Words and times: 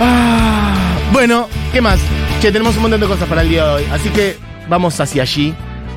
Ah, 0.00 0.98
bueno, 1.12 1.48
¿qué 1.72 1.80
más? 1.80 1.98
Che, 2.40 2.52
tenemos 2.52 2.76
un 2.76 2.82
montón 2.82 3.00
de 3.00 3.06
cosas 3.06 3.28
para 3.28 3.42
el 3.42 3.48
día 3.48 3.64
de 3.64 3.74
hoy, 3.74 3.84
así 3.90 4.10
que 4.10 4.36
vamos 4.68 5.00
hacia 5.00 5.22
allí 5.22 5.54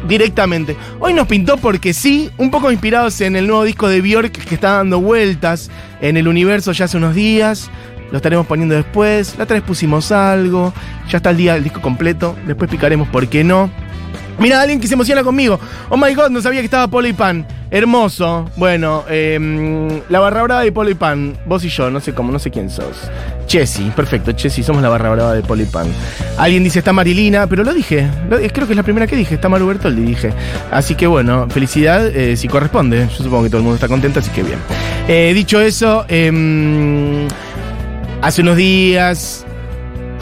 directamente. 0.08 0.78
Hoy 1.00 1.14
nos 1.14 1.28
pintó 1.28 1.58
porque 1.58 1.94
sí, 1.94 2.32
un 2.38 2.52
poco 2.52 2.72
inspirados 2.72 3.20
en 3.22 3.36
el 3.36 3.48
nuevo 3.48 3.64
disco 3.64 3.90
de 3.90 4.02
Björk 4.02 4.32
que 4.32 4.56
está 4.56 4.78
dando 4.78 5.02
vueltas 5.02 5.70
en 6.02 6.16
el 6.18 6.28
universo 6.28 6.72
ya 6.72 6.86
hace 6.86 6.98
unos 6.98 7.16
días. 7.16 7.70
Lo 8.12 8.18
estaremos 8.18 8.48
poniendo 8.48 8.76
después. 8.76 9.38
La 9.38 9.44
otra 9.44 9.56
vez 9.56 9.64
pusimos 9.64 10.12
algo. 10.12 10.74
Ya 11.10 11.18
está 11.18 11.30
el 11.32 11.38
día 11.38 11.54
del 11.54 11.64
disco 11.64 11.82
completo. 11.82 12.36
Después 12.48 12.70
picaremos 12.70 13.08
por 13.10 13.28
qué 13.28 13.44
no. 13.44 13.70
Mira, 14.40 14.62
alguien 14.62 14.80
que 14.80 14.88
se 14.88 14.94
emociona 14.94 15.22
conmigo. 15.22 15.60
Oh 15.90 15.98
my 15.98 16.14
god, 16.16 16.30
no 16.30 16.42
sabía 16.42 16.62
que 16.62 16.66
estaba 16.66 16.88
Polo 16.88 17.14
Pan. 17.14 17.46
Hermoso. 17.72 18.50
Bueno, 18.56 19.04
em, 19.10 20.02
la 20.10 20.20
barra 20.20 20.44
brava 20.44 20.64
de 20.64 20.72
Polo 20.72 20.96
Pan. 20.96 21.38
Vos 21.46 21.64
y 21.66 21.70
yo, 21.70 21.92
no 21.92 22.00
sé 22.00 22.14
cómo, 22.14 22.32
no 22.32 22.40
sé 22.40 22.50
quién 22.50 22.70
sos. 22.70 23.12
Chessy, 23.48 23.92
perfecto, 23.96 24.32
Chessy, 24.32 24.64
somos 24.64 24.82
la 24.82 24.88
barra 24.88 25.10
brava 25.10 25.34
de 25.34 25.42
Polo 25.42 25.66
Pan. 25.66 25.88
Alguien 26.38 26.64
dice 26.64 26.80
está 26.80 26.94
Marilina, 26.94 27.48
pero 27.48 27.66
lo 27.66 27.74
dije. 27.74 28.08
Creo 28.30 28.66
que 28.66 28.74
es 28.74 28.78
la 28.78 28.84
primera 28.84 29.08
que 29.08 29.18
dije, 29.18 29.36
está 29.36 29.50
Maru 29.50 29.68
Bertoldi, 29.68 30.04
dije. 30.04 30.34
Así 30.72 30.96
que 30.96 31.06
bueno, 31.06 31.48
felicidad 31.50 32.08
eh, 32.08 32.38
si 32.38 32.48
corresponde. 32.48 33.10
Yo 33.10 33.24
supongo 33.24 33.44
que 33.44 33.50
todo 33.50 33.58
el 33.58 33.64
mundo 33.64 33.76
está 33.76 33.90
contento, 33.90 34.20
así 34.20 34.32
que 34.32 34.44
bien. 34.44 34.60
Eh, 35.10 35.34
dicho 35.34 35.60
eso, 35.60 36.06
em, 36.08 37.28
hace 38.22 38.42
unos 38.42 38.56
días 38.56 39.46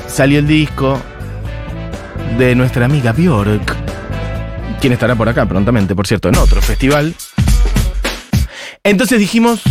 salió 0.08 0.40
el 0.40 0.48
disco 0.48 0.98
de 2.40 2.56
nuestra 2.56 2.86
amiga 2.86 3.14
Björk 3.14 3.97
quien 4.80 4.94
estará 4.94 5.16
por 5.16 5.30
acá 5.30 5.46
prontamente, 5.46 5.96
por 5.96 6.08
cierto, 6.08 6.30
en 6.30 6.38
otro 6.38 6.62
festival. 6.62 7.14
Entonces 8.84 9.20
dijimos, 9.20 9.62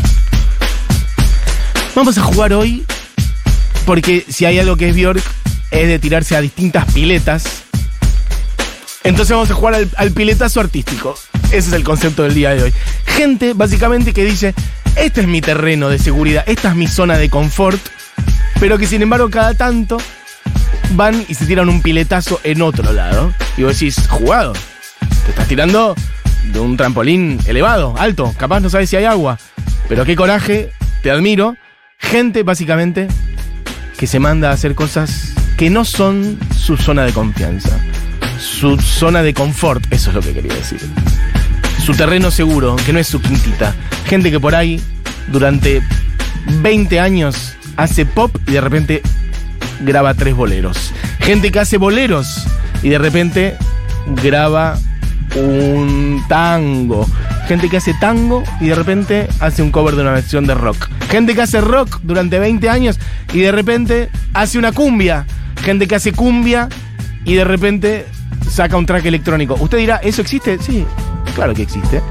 vamos 1.95 2.19
a 2.19 2.23
jugar 2.23 2.52
hoy, 2.52 2.84
porque 3.84 4.24
si 4.28 4.45
hay 4.45 4.59
algo 4.59 4.77
que 4.77 4.88
es 4.88 4.95
Björk, 4.95 5.23
es 5.70 5.88
de 5.88 5.98
tirarse 5.98 6.37
a 6.37 6.41
distintas 6.41 6.92
piletas. 6.92 7.62
Entonces 9.05 9.34
vamos 9.34 9.50
a 9.50 9.55
jugar 9.55 9.75
al, 9.75 9.91
al 9.97 10.11
piletazo 10.11 10.61
artístico. 10.61 11.16
Ese 11.47 11.69
es 11.69 11.72
el 11.72 11.84
concepto 11.84 12.25
del 12.25 12.34
día 12.34 12.50
de 12.50 12.64
hoy. 12.64 12.72
Gente, 13.06 13.53
básicamente, 13.55 14.12
que 14.12 14.25
dice, 14.25 14.55
este 14.97 15.20
es 15.20 15.27
mi 15.28 15.41
terreno 15.41 15.88
de 15.88 15.98
seguridad, 15.98 16.44
esta 16.47 16.70
es 16.70 16.75
mi 16.75 16.88
zona 16.88 17.16
de 17.16 17.31
confort, 17.31 17.81
pero 18.59 18.78
que 18.78 18.86
sin 18.86 19.03
embargo 19.03 19.31
cada 19.31 19.55
tanto 19.55 19.98
van 20.92 21.25
y 21.28 21.34
se 21.34 21.47
tiran 21.47 21.69
un 21.69 21.83
piletazo 21.83 22.41
en 22.42 22.62
otro 22.62 22.92
lado. 22.92 23.33
Y 23.56 23.62
vos 23.62 23.78
decís, 23.78 24.06
jugado. 24.09 24.53
Te 25.27 25.32
estás 25.32 25.48
tirando 25.48 25.96
de 26.52 26.60
un 26.60 26.77
trampolín 26.77 27.41
elevado, 27.46 27.96
alto. 27.98 28.32
Capaz 28.38 28.60
no 28.60 28.70
sabes 28.70 28.88
si 28.88 28.94
hay 28.94 29.06
agua. 29.06 29.38
Pero 29.88 30.05
qué 30.05 30.14
coraje, 30.14 30.70
te 31.02 31.10
admiro. 31.10 31.56
Gente, 31.98 32.44
básicamente, 32.44 33.08
que 33.98 34.06
se 34.06 34.20
manda 34.20 34.50
a 34.50 34.52
hacer 34.52 34.77
cosas 34.77 35.34
que 35.56 35.69
no 35.69 35.84
son 35.84 36.38
su 36.56 36.77
zona 36.77 37.04
de 37.04 37.12
confianza. 37.12 37.77
Su 38.38 38.78
zona 38.78 39.22
de 39.22 39.34
confort, 39.34 39.84
eso 39.91 40.10
es 40.10 40.14
lo 40.14 40.22
que 40.22 40.32
quería 40.32 40.54
decir. 40.54 40.80
Su 41.84 41.92
terreno 41.94 42.30
seguro, 42.30 42.77
que 42.77 42.92
no 42.92 43.00
es 43.00 43.08
su 43.08 43.20
quintita. 43.20 43.74
Gente 44.06 44.30
que 44.30 44.38
por 44.38 44.54
ahí, 44.54 44.80
durante 45.27 45.82
20 46.62 47.00
años, 47.00 47.56
hace 47.77 48.06
pop 48.06 48.36
y 48.47 48.52
de 48.52 48.60
repente 48.60 49.02
graba 49.80 50.14
tres 50.14 50.36
boleros. 50.36 50.92
Gente 51.19 51.50
que 51.50 51.58
hace 51.58 51.78
boleros 51.78 52.47
y 52.84 52.91
de 52.91 52.98
repente 52.98 53.56
graba 54.22 54.78
un 55.37 56.23
tango. 56.29 57.06
Gente 57.47 57.69
que 57.69 57.77
hace 57.77 57.95
tango 57.95 58.42
y 58.61 58.69
de 58.69 58.75
repente 58.75 59.29
hace 59.41 59.62
un 59.62 59.70
cover 59.70 59.95
de 59.95 60.03
una 60.03 60.12
versión 60.12 60.47
de 60.47 60.55
rock. 60.55 60.89
Gente 61.11 61.34
que 61.34 61.43
hace 61.43 61.61
rock 61.61 62.01
durante 62.03 62.39
20 62.39 62.69
años 62.69 62.98
y 63.33 63.41
de 63.41 63.53
repente 63.53 64.11
hace 64.34 64.59
una 64.59 64.73
cumbia. 64.73 65.27
Gente 65.62 65.87
que 65.87 65.95
hace 65.95 66.12
cumbia 66.12 66.69
y 67.25 67.34
de 67.34 67.45
repente 67.45 68.06
saca 68.48 68.77
un 68.77 68.87
track 68.87 69.05
electrónico. 69.06 69.56
Usted 69.61 69.78
dirá, 69.78 69.97
¿eso 69.97 70.23
existe? 70.23 70.59
Sí, 70.61 70.84
claro 71.34 71.55
que 71.55 71.62
existe. 71.62 72.03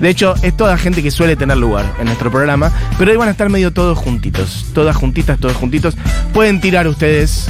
De 0.00 0.08
hecho, 0.08 0.34
es 0.42 0.56
toda 0.56 0.76
gente 0.76 1.02
que 1.02 1.10
suele 1.10 1.36
tener 1.36 1.56
lugar 1.56 1.84
en 1.98 2.06
nuestro 2.06 2.30
programa, 2.30 2.72
pero 2.98 3.12
hoy 3.12 3.16
van 3.16 3.28
a 3.28 3.30
estar 3.30 3.48
medio 3.48 3.72
todos 3.72 3.96
juntitos, 3.96 4.66
todas 4.74 4.96
juntitas, 4.96 5.38
todos 5.38 5.56
juntitos. 5.56 5.96
Pueden 6.32 6.60
tirar 6.60 6.88
ustedes 6.88 7.48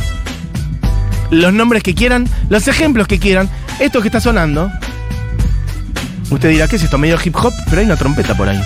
los 1.31 1.53
nombres 1.53 1.83
que 1.83 1.95
quieran, 1.95 2.29
los 2.49 2.69
ejemplos 2.69 3.09
que 3.09 3.19
quieran. 3.19 3.49
Esto 3.81 4.01
que 4.03 4.09
está 4.09 4.21
sonando. 4.21 4.71
Usted 6.31 6.49
dirá, 6.51 6.69
¿qué 6.69 6.77
es 6.77 6.83
esto? 6.83 6.99
Medio 6.99 7.19
hip 7.23 7.37
hop, 7.37 7.53
pero 7.67 7.81
hay 7.81 7.87
una 7.87 7.97
trompeta 7.97 8.37
por 8.37 8.49
ahí. 8.49 8.61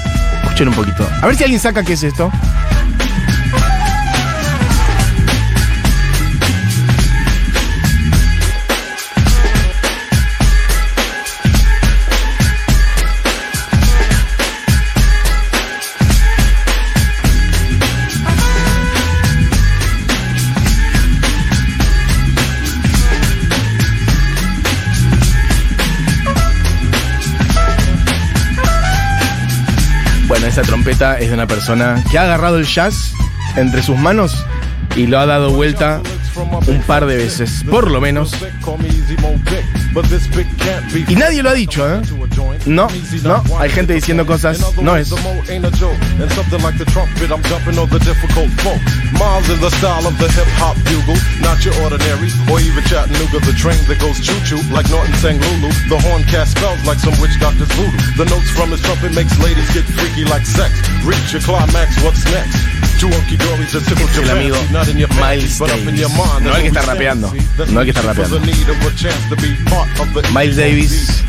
Escuchen 0.44 0.68
un 0.68 0.74
poquito. 0.74 1.06
A 1.20 1.26
ver 1.26 1.36
si 1.36 1.44
alguien 1.44 1.60
saca 1.60 1.82
qué 1.82 1.94
es 1.94 2.02
esto. 2.02 2.30
Esa 30.58 30.66
trompeta 30.66 31.20
es 31.20 31.28
de 31.28 31.34
una 31.34 31.46
persona 31.46 32.02
que 32.10 32.18
ha 32.18 32.22
agarrado 32.22 32.58
el 32.58 32.66
jazz 32.66 33.12
entre 33.54 33.80
sus 33.80 33.96
manos 33.96 34.44
y 34.96 35.06
lo 35.06 35.20
ha 35.20 35.26
dado 35.26 35.50
vuelta 35.50 36.02
un 36.66 36.82
par 36.82 37.06
de 37.06 37.16
veces, 37.16 37.62
por 37.70 37.88
lo 37.88 38.00
menos. 38.00 38.32
Y 41.06 41.14
nadie 41.14 41.44
lo 41.44 41.50
ha 41.50 41.54
dicho, 41.54 41.88
¿eh? 41.88 42.00
No, 42.68 42.86
no, 43.22 43.42
hay 43.58 43.70
gente 43.70 43.94
diciendo 43.94 44.26
cosas, 44.26 44.60
no 44.76 44.94
es. 44.96 45.10
Miles 49.18 49.48
in 49.48 49.60
the 49.60 49.70
style 49.70 50.06
of 50.06 50.16
the 50.18 50.28
hip 50.28 50.46
hop 50.60 50.76
bugle, 50.84 51.16
not 51.40 51.64
your 51.64 51.74
ordinary 51.82 52.28
or 52.52 52.60
even 52.60 52.84
Chattanooga, 52.84 53.40
the 53.46 53.56
train 53.56 53.80
that 53.88 53.98
goes 53.98 54.20
choo 54.20 54.38
choo 54.44 54.60
like 54.70 54.88
Norton 54.90 55.14
sang 55.16 55.40
Lulu. 55.40 55.72
The 55.88 55.98
horn 55.98 56.22
cast 56.24 56.56
spells 56.56 56.84
like 56.84 56.98
some 56.98 57.16
witch 57.20 57.34
doctor's 57.40 57.72
voodoo. 57.72 57.96
The 58.20 58.26
notes 58.28 58.50
from 58.52 58.70
his 58.70 58.82
trumpet 58.82 59.14
makes 59.14 59.32
ladies 59.40 59.68
get 59.72 59.84
freaky 59.84 60.24
like 60.28 60.44
sex. 60.44 60.70
Reach 61.04 61.32
your 61.32 61.40
climax, 61.40 61.96
what's 62.04 62.24
next? 62.30 62.77
El 63.00 64.30
amigo 64.30 64.56
Miles 65.06 65.58
Davis. 65.58 65.60
No 66.42 66.56
el 66.56 66.62
que 66.62 66.70
we 66.70 66.82
rapeando. 66.82 67.32
No 67.68 67.80
el 67.80 67.86
que 67.86 67.92
the 67.92 68.02
rapeando. 68.02 68.40
Miles 70.34 70.56
Davis 70.56 71.24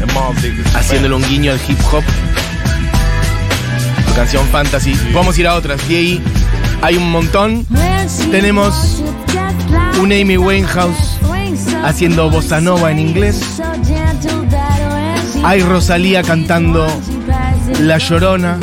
haciéndole 0.73 1.15
un 1.15 1.23
guiño 1.23 1.51
al 1.51 1.59
hip 1.67 1.79
hop. 1.91 2.03
Su 4.07 4.15
canción 4.15 4.47
Fantasy. 4.47 4.95
Vamos 5.13 5.37
a 5.37 5.39
ir 5.39 5.47
a 5.47 5.55
otras. 5.55 5.79
Y 5.89 5.95
ahí 5.95 6.23
hay 6.81 6.97
un 6.97 7.11
montón. 7.11 7.67
Tenemos 8.31 9.03
un 10.01 10.11
Amy 10.11 10.37
Winehouse 10.37 11.19
haciendo 11.83 12.29
bossa 12.29 12.59
nova 12.59 12.91
en 12.91 12.99
inglés. 12.99 13.61
Hay 15.43 15.61
Rosalía 15.61 16.23
cantando 16.23 16.87
La 17.79 17.99
Llorona. 17.99 18.57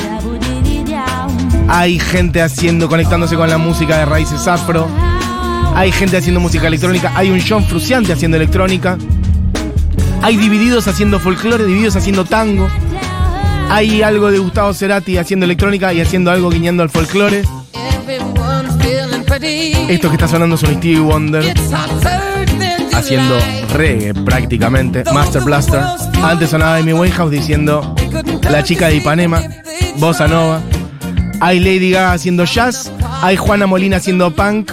Hay 1.69 1.99
gente 1.99 2.43
haciendo, 2.43 2.89
conectándose 2.89 3.37
con 3.37 3.49
la 3.49 3.59
música 3.59 3.99
de 3.99 4.05
raíces 4.05 4.47
afro. 4.47 4.89
Hay 5.75 5.93
gente 5.93 6.17
haciendo 6.17 6.41
música 6.41 6.69
electrónica. 6.69 7.13
Hay 7.15 7.31
un 7.31 7.41
John 7.47 7.65
Fruciante 7.65 8.13
haciendo 8.13 8.37
electrónica. 8.37 8.97
Hay 10.23 10.37
divididos 10.37 10.89
haciendo 10.89 11.19
folclore, 11.21 11.67
divididos 11.67 11.97
haciendo 11.97 12.25
tango. 12.25 12.69
Hay 13.69 14.03
algo 14.03 14.31
de 14.31 14.39
Gustavo 14.39 14.73
Cerati 14.73 15.19
haciendo 15.19 15.45
electrónica 15.45 15.93
y 15.93 16.01
haciendo 16.01 16.31
algo 16.31 16.51
guiñando 16.51 16.83
al 16.83 16.91
folclore. 16.91 17.43
Esto 19.89 20.09
que 20.09 20.15
está 20.15 20.29
sonando 20.29 20.55
es 20.55 20.63
un 20.63 20.75
Stevie 20.77 21.01
Wonder 21.01 21.55
haciendo 22.93 23.39
reggae 23.73 24.15
prácticamente. 24.15 25.05
Master 25.13 25.43
Blaster. 25.43 25.81
Antes 26.23 26.51
sonaba 26.51 26.77
Amy 26.77 26.93
Winehouse 26.93 27.31
diciendo 27.31 27.95
La 28.51 28.63
chica 28.63 28.89
de 28.89 28.97
Ipanema, 28.97 29.43
Bossa 29.99 30.27
Nova. 30.27 30.61
Hay 31.41 31.61
Lady 31.61 31.91
Gaga 31.91 32.13
haciendo 32.13 32.45
jazz. 32.45 32.91
Hay 33.23 33.37
Juana 33.37 33.67
Molina 33.67 33.99
haciendo 33.99 34.35
punk. 34.35 34.73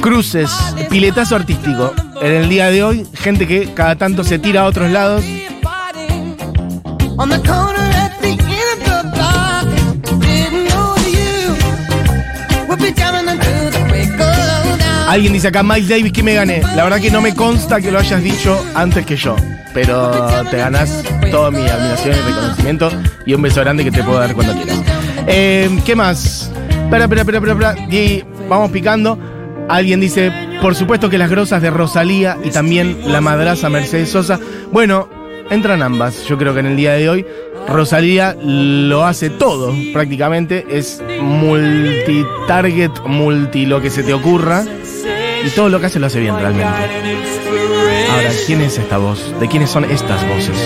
Cruces, 0.00 0.50
piletazo 0.90 1.36
artístico. 1.36 1.92
En 2.20 2.32
el 2.32 2.48
día 2.48 2.70
de 2.70 2.82
hoy, 2.82 3.06
gente 3.14 3.46
que 3.46 3.72
cada 3.74 3.96
tanto 3.96 4.24
se 4.24 4.38
tira 4.38 4.62
a 4.62 4.64
otros 4.66 4.90
lados. 4.90 5.24
Alguien 15.08 15.32
dice 15.32 15.48
acá, 15.48 15.62
Miles 15.62 15.88
Davis, 15.88 16.12
que 16.12 16.22
me 16.22 16.34
gané. 16.34 16.62
La 16.74 16.84
verdad 16.84 17.00
que 17.00 17.10
no 17.10 17.20
me 17.20 17.34
consta 17.34 17.80
que 17.80 17.90
lo 17.90 17.98
hayas 17.98 18.22
dicho 18.22 18.62
antes 18.74 19.06
que 19.06 19.16
yo. 19.16 19.36
Pero 19.72 20.10
te 20.50 20.56
ganás 20.56 21.02
toda 21.30 21.50
mi 21.50 21.62
admiración 21.62 22.16
y 22.16 22.20
reconocimiento. 22.20 22.90
Y 23.24 23.34
un 23.34 23.42
beso 23.42 23.60
grande 23.60 23.84
que 23.84 23.90
te 23.90 24.02
puedo 24.02 24.18
dar 24.18 24.34
cuando 24.34 24.54
quieras. 24.54 24.95
Eh, 25.26 25.68
¿Qué 25.84 25.96
más? 25.96 26.50
Espera, 26.68 27.04
espera, 27.04 27.22
espera, 27.22 27.38
espera, 27.38 27.72
espera. 27.72 27.88
Y 27.90 28.24
vamos 28.48 28.70
picando. 28.70 29.18
Alguien 29.68 30.00
dice, 30.00 30.32
por 30.62 30.74
supuesto 30.74 31.10
que 31.10 31.18
las 31.18 31.30
grosas 31.30 31.60
de 31.60 31.70
Rosalía 31.70 32.38
y 32.44 32.50
también 32.50 32.98
la 33.06 33.20
madraza 33.20 33.68
Mercedes 33.68 34.10
Sosa. 34.10 34.38
Bueno, 34.70 35.08
entran 35.50 35.82
ambas. 35.82 36.24
Yo 36.26 36.38
creo 36.38 36.54
que 36.54 36.60
en 36.60 36.66
el 36.66 36.76
día 36.76 36.92
de 36.92 37.08
hoy 37.08 37.26
Rosalía 37.68 38.36
lo 38.40 39.04
hace 39.04 39.30
todo 39.30 39.74
prácticamente. 39.92 40.66
Es 40.70 41.02
multi-target, 41.20 42.92
multi 43.06 43.66
lo 43.66 43.80
que 43.80 43.90
se 43.90 44.02
te 44.02 44.14
ocurra. 44.14 44.64
Y 45.44 45.50
todo 45.50 45.68
lo 45.68 45.80
que 45.80 45.86
hace 45.86 45.98
lo 45.98 46.06
hace 46.06 46.20
bien 46.20 46.36
realmente. 46.36 46.66
Ahora, 48.10 48.30
¿quién 48.46 48.60
es 48.62 48.78
esta 48.78 48.98
voz? 48.98 49.34
¿De 49.40 49.48
quiénes 49.48 49.70
son 49.70 49.84
estas 49.84 50.26
voces? 50.28 50.56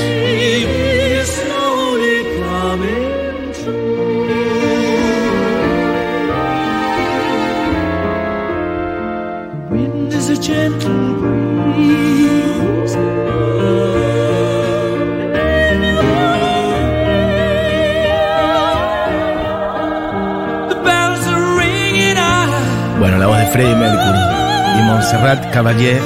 Y 25.11 25.13
Montserrat 25.13 25.53
Caballé 25.53 26.01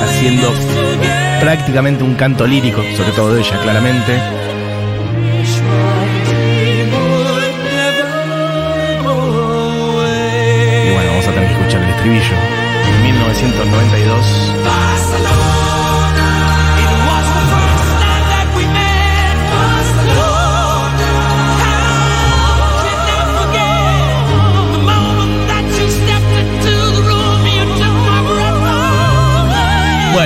haciendo 0.00 0.52
prácticamente 1.40 2.04
un 2.04 2.14
canto 2.14 2.46
lírico, 2.46 2.80
sobre 2.96 3.10
todo 3.12 3.34
de 3.34 3.40
ella, 3.40 3.60
claramente. 3.60 4.20
Y 10.84 10.92
bueno, 10.92 11.10
vamos 11.10 11.26
a 11.26 11.32
tener 11.32 11.48
que 11.48 11.54
escuchar 11.54 11.82
el 11.82 11.90
estribillo. 11.90 12.36
En 12.88 13.02
1992. 13.02 15.15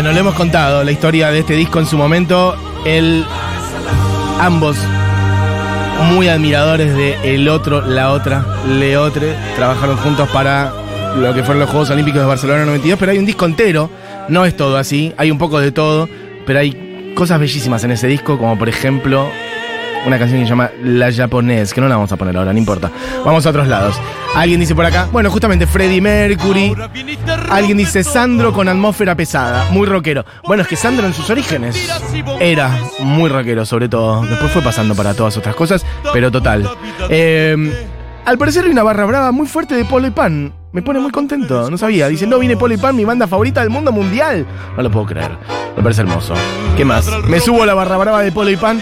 Bueno, 0.01 0.15
le 0.15 0.21
hemos 0.21 0.35
contado 0.35 0.83
la 0.83 0.93
historia 0.93 1.31
de 1.31 1.41
este 1.41 1.53
disco 1.53 1.79
en 1.79 1.85
su 1.85 1.99
momento. 1.99 2.57
El, 2.87 3.23
ambos 4.41 4.79
muy 6.15 6.27
admiradores 6.27 6.97
de 6.97 7.35
el 7.35 7.47
otro, 7.51 7.83
la 7.83 8.11
otra, 8.11 8.47
Leotre, 8.67 9.35
trabajaron 9.57 9.99
juntos 9.99 10.27
para 10.31 10.73
lo 11.19 11.35
que 11.35 11.43
fueron 11.43 11.61
los 11.61 11.69
Juegos 11.69 11.91
Olímpicos 11.91 12.23
de 12.23 12.27
Barcelona 12.27 12.65
92, 12.65 12.99
pero 12.99 13.13
hay 13.13 13.19
un 13.19 13.27
disco 13.27 13.45
entero, 13.45 13.91
no 14.31 14.47
es 14.47 14.57
todo 14.57 14.79
así, 14.79 15.13
hay 15.19 15.31
un 15.31 15.37
poco 15.37 15.61
de 15.61 15.71
todo, 15.71 16.09
pero 16.47 16.61
hay 16.61 17.13
cosas 17.15 17.39
bellísimas 17.39 17.85
en 17.85 17.91
ese 17.91 18.07
disco, 18.07 18.39
como 18.39 18.59
por 18.59 18.71
ejemplo 18.71 19.29
una 20.07 20.19
canción 20.19 20.41
que 20.41 20.47
se 20.47 20.51
llama 20.51 20.71
La 20.83 21.13
Japonés, 21.13 21.75
que 21.75 21.81
no 21.81 21.89
la 21.89 21.97
vamos 21.97 22.11
a 22.13 22.17
poner 22.17 22.37
ahora, 22.37 22.53
no 22.53 22.59
importa. 22.59 22.91
Vamos 23.25 23.45
a 23.47 23.51
otros 23.51 23.69
lados. 23.69 24.01
Alguien 24.35 24.61
dice 24.61 24.75
por 24.75 24.85
acá, 24.85 25.09
bueno, 25.13 25.31
justamente 25.31 25.67
Freddie 25.67 26.01
Mercury. 26.01 26.75
Alguien 27.51 27.79
dice 27.79 28.05
Sandro 28.05 28.53
con 28.53 28.69
atmósfera 28.69 29.15
pesada, 29.15 29.67
muy 29.71 29.87
rockero. 29.87 30.25
Bueno, 30.47 30.63
es 30.63 30.69
que 30.69 30.77
Sandro 30.77 31.07
en 31.07 31.15
sus 31.15 31.29
orígenes 31.31 31.77
era 32.41 32.71
muy 33.01 33.29
rockero, 33.29 33.67
sobre 33.67 33.89
todo. 33.89 34.23
Después 34.25 34.51
fue 34.53 34.63
pasando 34.63 34.95
para 34.95 35.15
todas 35.15 35.37
otras 35.37 35.55
cosas, 35.55 35.85
pero 36.13 36.31
total. 36.31 36.69
Eh, 37.09 37.87
al 38.25 38.39
parecer 38.39 38.65
hay 38.65 38.71
una 38.71 38.83
barra 38.83 39.07
brava 39.07 39.33
muy 39.33 39.47
fuerte 39.47 39.75
de 39.75 39.85
Polo 39.85 40.07
y 40.07 40.11
Pan. 40.11 40.53
Me 40.73 40.83
pone 40.83 41.01
muy 41.01 41.11
contento, 41.11 41.69
no 41.69 41.77
sabía. 41.77 42.07
Dice, 42.09 42.27
no 42.27 42.39
viene 42.39 42.57
Polo 42.57 42.75
y 42.75 42.77
Pan, 42.77 42.95
mi 42.95 43.05
banda 43.05 43.27
favorita 43.27 43.61
del 43.61 43.71
mundo 43.71 43.91
mundial. 43.91 44.47
No 44.77 44.83
lo 44.83 44.91
puedo 44.91 45.07
creer. 45.07 45.33
Me 45.77 45.83
parece 45.83 46.03
hermoso. 46.03 46.35
¿Qué 46.77 46.85
más? 46.85 47.11
Me 47.29 47.41
subo 47.41 47.65
a 47.65 47.67
la 47.67 47.75
barra 47.75 47.97
brava 47.97 48.23
de 48.23 48.31
Polo 48.31 48.51
y 48.51 48.57
Pan. 48.57 48.81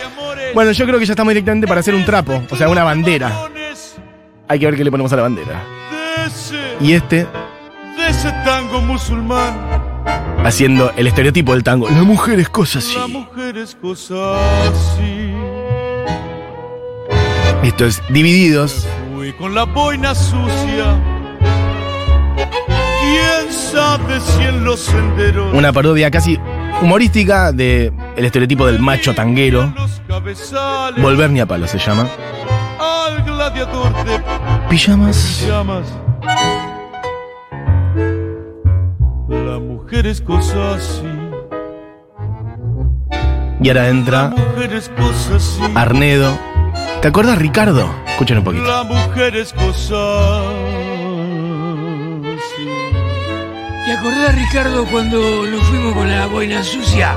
Bueno, 0.55 0.73
yo 0.73 0.87
creo 0.87 0.99
que 0.99 1.07
ya 1.07 1.13
estamos 1.13 1.33
directamente 1.33 1.67
para 1.67 1.81
hacer 1.81 1.95
un 1.95 2.05
trapo, 2.05 2.43
o 2.51 2.57
sea, 2.57 2.69
una 2.69 2.85
bandera. 2.85 3.49
Hay 4.49 4.59
que 4.59 4.67
ver 4.67 4.77
qué 4.77 4.85
le 4.85 4.91
ponemos 4.91 5.13
a 5.13 5.17
la 5.17 5.23
bandera. 5.23 5.63
Y 6.81 6.93
este 6.93 7.27
de 7.97 8.09
ese 8.09 8.31
tango 8.45 8.81
musulmán, 8.81 9.55
haciendo 10.45 10.93
el 10.97 11.07
estereotipo 11.07 11.53
del 11.53 11.65
tango. 11.65 11.89
La 11.89 12.03
mujer 12.03 12.39
es 12.39 12.49
cosa 12.49 12.79
así. 12.79 12.95
la 12.97 13.07
mujer 13.09 13.57
es 13.59 13.75
cosa 13.75 14.37
así. 14.69 15.35
Esto 17.63 17.85
es 17.87 18.01
Divididos. 18.09 18.87
Fui 19.15 19.33
con 19.33 19.55
la 19.55 19.65
boina 19.65 20.15
sucia. 20.15 20.97
¿Quién 22.37 23.53
sabe 23.53 24.21
si 24.21 24.43
en 24.43 24.65
los 24.65 24.81
senderos 24.81 25.55
Una 25.55 25.73
parodia 25.73 26.11
casi 26.11 26.39
humorística 26.83 27.53
de 27.53 27.93
el 28.19 28.25
estereotipo 28.25 28.67
del 28.67 28.81
macho 28.81 29.15
tanguero. 29.15 29.73
Volver 31.01 31.31
ni 31.31 31.39
a 31.39 31.47
palo 31.47 31.69
se 31.69 31.79
llama. 31.79 32.09
al 32.81 33.23
gladiador 33.23 33.95
de 34.05 34.21
Pijamas. 34.69 35.47
La 39.29 39.59
mujer 39.61 40.07
es 40.09 40.21
cosa 40.21 40.75
así. 40.75 41.05
Y 43.61 43.69
ahora 43.69 43.83
La 43.83 43.89
entra 43.89 44.29
mujer 44.31 44.73
es 44.73 44.89
cosa 44.89 45.37
así. 45.37 45.63
Arnedo. 45.77 46.37
¿Te 47.01 47.09
acuerdas, 47.09 47.39
Ricardo? 47.39 47.89
Escuchen 48.09 48.39
un 48.39 48.45
poquito. 48.45 48.65
La 48.65 48.83
mujer 48.83 49.37
es 49.37 49.53
cosa 49.53 50.41
así. 52.35 52.69
¿Te 53.85 53.93
acordás, 53.93 54.35
Ricardo, 54.35 54.85
cuando 54.87 55.47
nos 55.47 55.63
fuimos 55.69 55.95
con 55.95 56.11
la 56.11 56.27
boina 56.27 56.65
sucia 56.65 57.17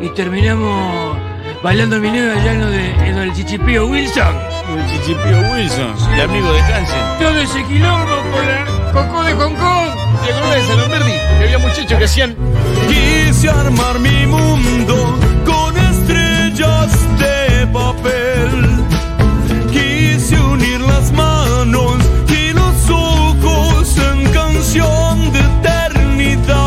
y 0.00 0.08
terminamos 0.10 1.16
bailando 1.62 1.96
el 1.96 2.02
minero 2.02 2.38
allá 2.38 2.52
en 2.52 2.60
lo 2.60 2.70
de, 2.70 2.90
en 2.90 3.14
lo 3.14 3.20
del 3.22 3.32
chichipío 3.34 3.86
Wilson? 3.86 4.34
El 4.68 4.86
Chichipío 4.90 5.38
Wilson, 5.52 5.94
el 6.14 6.20
amigo 6.22 6.52
de 6.52 6.60
Hansen. 6.60 6.98
Todo 7.20 7.40
ese 7.40 7.64
quilombo 7.64 8.16
por 8.32 8.44
la 8.44 8.64
Cocó 8.92 9.22
de 9.22 9.34
Concón. 9.36 9.90
¿Te 10.24 10.32
acordás 10.32 10.56
de 10.56 10.62
Salomberdi? 10.66 11.12
Que 11.38 11.44
había 11.44 11.58
muchachos 11.58 11.98
que 11.98 12.04
hacían. 12.04 12.36
Quise 12.88 13.48
armar 13.48 14.00
mi 14.00 14.26
mundo 14.26 15.18
con 15.44 15.76
estrellas 15.76 17.18
de 17.18 17.66
papel. 17.68 18.84
Quise 19.70 20.40
unir 20.40 20.80
las 20.80 21.12
manos 21.12 21.96
y 22.28 22.52
los 22.52 22.90
ojos 22.90 23.96
en 23.98 24.32
canción 24.32 25.32
de 25.32 25.40
eternidad. 25.40 26.58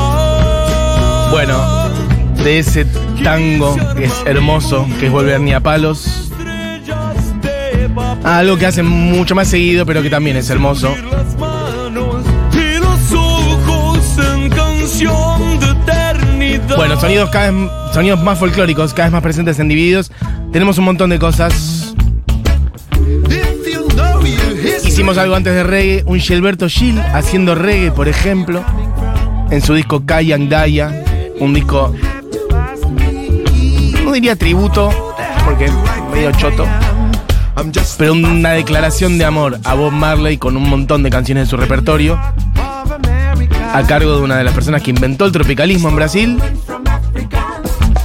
Bueno, 1.31 1.89
de 2.43 2.59
ese 2.59 2.85
tango 3.23 3.75
que 3.95 4.05
es 4.05 4.13
hermoso, 4.25 4.87
que 4.99 5.07
es 5.07 5.11
Volver 5.11 5.39
ni 5.41 5.53
a 5.53 5.59
palos. 5.59 6.31
Algo 8.23 8.57
que 8.57 8.65
hacen 8.65 8.85
mucho 8.85 9.35
más 9.35 9.47
seguido, 9.47 9.85
pero 9.85 10.01
que 10.01 10.09
también 10.09 10.37
es 10.37 10.49
hermoso. 10.49 10.93
Bueno, 16.75 16.99
sonidos 16.99 17.29
cada 17.29 17.51
vez, 17.51 17.71
sonidos 17.93 18.21
más 18.21 18.37
folclóricos, 18.37 18.93
cada 18.93 19.07
vez 19.07 19.13
más 19.13 19.23
presentes 19.23 19.59
en 19.59 19.67
Divididos. 19.67 20.11
Tenemos 20.51 20.77
un 20.77 20.85
montón 20.85 21.09
de 21.09 21.19
cosas. 21.19 21.93
Hicimos 24.85 25.17
algo 25.17 25.35
antes 25.35 25.53
de 25.53 25.63
reggae, 25.63 26.03
un 26.05 26.19
Gilberto 26.19 26.67
Gil 26.67 26.99
haciendo 27.13 27.55
reggae, 27.55 27.91
por 27.91 28.07
ejemplo, 28.07 28.63
en 29.49 29.61
su 29.61 29.73
disco 29.73 30.05
Kayan 30.05 30.49
Daya, 30.49 31.03
un 31.39 31.53
disco, 31.53 31.93
no 34.09 34.15
diría 34.15 34.35
tributo, 34.35 34.89
porque 35.45 35.65
es 35.65 35.71
medio 36.11 36.31
choto, 36.31 36.65
pero 37.99 38.13
una 38.13 38.53
declaración 38.53 39.19
de 39.19 39.25
amor 39.25 39.59
a 39.63 39.75
Bob 39.75 39.91
Marley 39.91 40.39
con 40.39 40.57
un 40.57 40.67
montón 40.67 41.03
de 41.03 41.11
canciones 41.11 41.43
de 41.43 41.49
su 41.51 41.57
repertorio, 41.57 42.19
a 43.71 43.83
cargo 43.83 44.15
de 44.15 44.23
una 44.23 44.35
de 44.35 44.43
las 44.43 44.55
personas 44.55 44.81
que 44.81 44.89
inventó 44.89 45.25
el 45.25 45.31
tropicalismo 45.31 45.89
en 45.89 45.95
Brasil, 45.95 46.41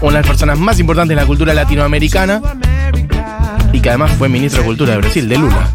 una 0.03 0.17
de 0.17 0.21
las 0.21 0.27
personas 0.27 0.59
más 0.59 0.79
importantes 0.79 1.17
de 1.17 1.23
la 1.23 1.27
cultura 1.27 1.55
latinoamericana 1.55 2.43
y 3.73 3.81
que 3.81 3.89
además 3.89 4.13
fue 4.19 4.29
ministro 4.29 4.61
de 4.61 4.67
Cultura 4.67 4.93
de 4.93 4.99
Brasil, 4.99 5.27
de 5.27 5.39
Lula. 5.39 5.71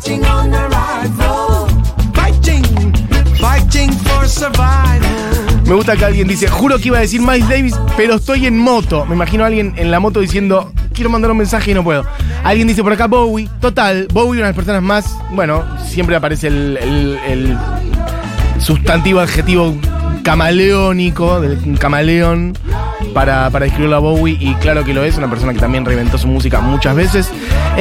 Me 5.69 5.75
gusta 5.75 5.95
que 5.95 6.03
alguien 6.03 6.27
dice, 6.27 6.47
juro 6.47 6.79
que 6.79 6.87
iba 6.87 6.97
a 6.97 7.01
decir 7.01 7.21
Miles 7.21 7.47
Davis, 7.47 7.79
pero 7.95 8.15
estoy 8.15 8.47
en 8.47 8.57
moto. 8.57 9.05
Me 9.05 9.13
imagino 9.13 9.43
a 9.43 9.47
alguien 9.47 9.75
en 9.77 9.91
la 9.91 9.99
moto 9.99 10.19
diciendo, 10.19 10.73
quiero 10.95 11.11
mandar 11.11 11.29
un 11.29 11.37
mensaje 11.37 11.69
y 11.69 11.73
no 11.75 11.83
puedo. 11.83 12.03
Alguien 12.43 12.67
dice 12.67 12.81
por 12.81 12.91
acá 12.91 13.05
Bowie. 13.05 13.47
Total, 13.61 14.07
Bowie, 14.11 14.39
una 14.39 14.47
de 14.47 14.47
las 14.47 14.55
personas 14.55 14.81
más, 14.81 15.15
bueno, 15.29 15.63
siempre 15.85 16.15
aparece 16.15 16.47
el, 16.47 17.55
sustantivo 18.57 19.19
adjetivo 19.19 19.75
camaleónico, 20.23 21.39
del 21.39 21.77
camaleón, 21.77 22.57
para, 23.13 23.51
para 23.51 23.65
describirlo 23.65 23.95
a 23.95 23.99
Bowie, 23.99 24.37
y 24.39 24.55
claro 24.55 24.83
que 24.83 24.95
lo 24.95 25.03
es, 25.03 25.17
una 25.17 25.29
persona 25.29 25.53
que 25.53 25.59
también 25.59 25.85
reinventó 25.85 26.17
su 26.17 26.27
música 26.27 26.61
muchas 26.61 26.95
veces. 26.95 27.31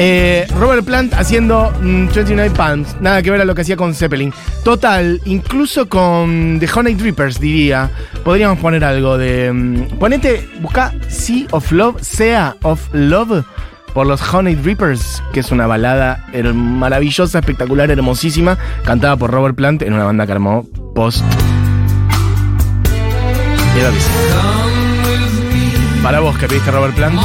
Eh, 0.01 0.47
Robert 0.57 0.85
Plant 0.85 1.13
haciendo 1.13 1.73
mm, 1.81 2.07
29 2.15 2.51
Palms. 2.51 2.95
Nada 3.01 3.21
que 3.21 3.31
ver 3.31 3.41
a 3.41 3.45
lo 3.45 3.53
que 3.53 3.63
hacía 3.63 3.75
con 3.75 3.93
Zeppelin. 3.93 4.33
Total, 4.63 5.19
incluso 5.25 5.89
con 5.89 6.57
The 6.57 6.69
Honey 6.73 6.95
Drippers, 6.95 7.37
diría. 7.37 7.91
Podríamos 8.23 8.59
poner 8.59 8.85
algo 8.85 9.17
de. 9.17 9.51
mm, 9.51 9.97
ponete, 9.99 10.47
busca 10.61 10.93
Sea 11.09 11.47
of 11.51 11.69
Love, 11.73 12.01
Sea 12.01 12.55
of 12.61 12.79
Love. 12.93 13.43
Por 13.93 14.07
los 14.07 14.21
Honey 14.33 14.55
Drippers, 14.55 15.21
que 15.33 15.41
es 15.41 15.51
una 15.51 15.67
balada 15.67 16.25
maravillosa, 16.53 17.39
espectacular, 17.39 17.91
hermosísima, 17.91 18.57
cantada 18.85 19.17
por 19.17 19.31
Robert 19.31 19.55
Plant 19.55 19.81
en 19.81 19.93
una 19.93 20.05
banda 20.05 20.25
que 20.25 20.31
armó 20.31 20.65
post. 20.95 21.25
Para 26.01 26.19
vos 26.21 26.37
que 26.37 26.47
pediste 26.47 26.71
Robert 26.71 26.95
Plant. 26.95 27.19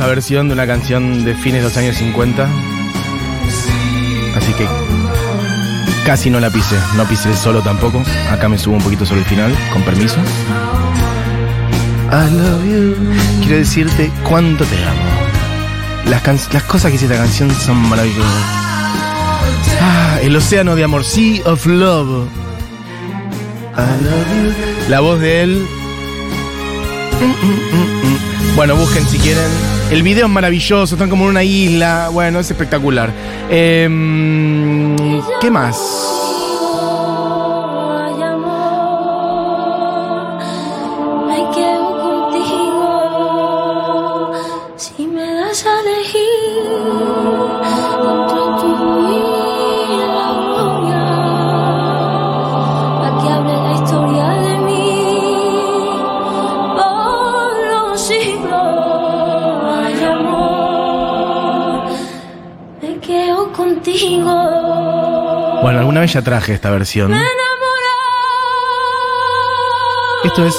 Esta 0.00 0.08
versión 0.08 0.48
de 0.48 0.54
una 0.54 0.66
canción 0.66 1.26
de 1.26 1.34
fines 1.34 1.60
de 1.62 1.68
los 1.68 1.76
años 1.76 1.94
50. 1.96 2.48
Así 4.34 4.54
que 4.54 4.66
casi 6.06 6.30
no 6.30 6.40
la 6.40 6.48
pise, 6.48 6.74
no 6.96 7.04
pise 7.04 7.28
el 7.28 7.36
solo 7.36 7.60
tampoco. 7.60 8.02
Acá 8.30 8.48
me 8.48 8.56
subo 8.56 8.76
un 8.76 8.82
poquito 8.82 9.04
sobre 9.04 9.20
el 9.20 9.26
final, 9.26 9.54
con 9.74 9.82
permiso. 9.82 10.16
I 12.10 12.30
love 12.34 12.64
you. 12.64 12.94
Quiero 13.42 13.56
decirte 13.58 14.10
cuánto 14.26 14.64
te 14.64 14.76
amo. 14.82 15.02
Las, 16.06 16.22
can- 16.22 16.40
las 16.50 16.62
cosas 16.62 16.86
que 16.86 16.92
dice 16.92 17.04
esta 17.04 17.18
canción 17.18 17.50
son 17.54 17.76
maravillosas. 17.90 18.32
Ah, 19.82 20.16
el 20.22 20.34
océano 20.34 20.76
de 20.76 20.84
amor, 20.84 21.04
Sea 21.04 21.42
of 21.44 21.66
Love. 21.66 22.26
I 23.76 24.02
love 24.02 24.44
you. 24.46 24.88
La 24.88 25.00
voz 25.00 25.20
de 25.20 25.42
él. 25.42 25.66
Mm, 27.20 27.46
mm, 27.46 28.12
mm. 28.14 28.56
Bueno, 28.56 28.76
busquen 28.76 29.06
si 29.06 29.18
quieren. 29.18 29.79
El 29.90 30.04
video 30.04 30.26
es 30.26 30.32
maravilloso, 30.32 30.94
están 30.94 31.10
como 31.10 31.24
en 31.24 31.30
una 31.30 31.42
isla. 31.42 32.10
Bueno, 32.12 32.38
es 32.38 32.48
espectacular. 32.48 33.12
Em, 33.50 34.96
¿Qué 35.40 35.50
más? 35.50 36.19
Ya 66.10 66.22
traje 66.22 66.54
esta 66.54 66.70
versión. 66.70 67.14
Esto 70.24 70.44
es. 70.44 70.54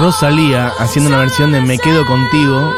Rosalía 0.00 0.72
haciendo 0.78 1.08
una 1.08 1.18
versión 1.18 1.52
de 1.52 1.60
Me 1.60 1.78
Quedo 1.78 2.04
Contigo 2.04 2.74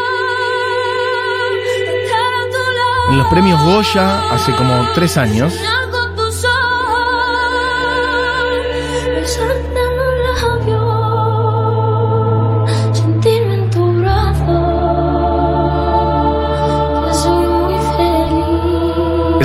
en 3.11 3.19
los 3.19 3.27
premios 3.29 3.61
Goya 3.63 4.31
hace 4.31 4.55
como 4.55 4.87
tres 4.95 5.17
años. 5.17 5.53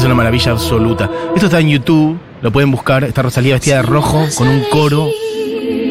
Una 0.05 0.15
maravilla 0.15 0.51
absoluta. 0.51 1.09
Esto 1.33 1.47
está 1.47 1.59
en 1.59 1.69
YouTube, 1.69 2.17
lo 2.41 2.51
pueden 2.51 2.71
buscar. 2.71 3.03
Está 3.03 3.21
Rosalía 3.21 3.55
vestida 3.55 3.77
de 3.77 3.81
rojo 3.83 4.25
con 4.35 4.47
un 4.47 4.63
coro 4.69 5.09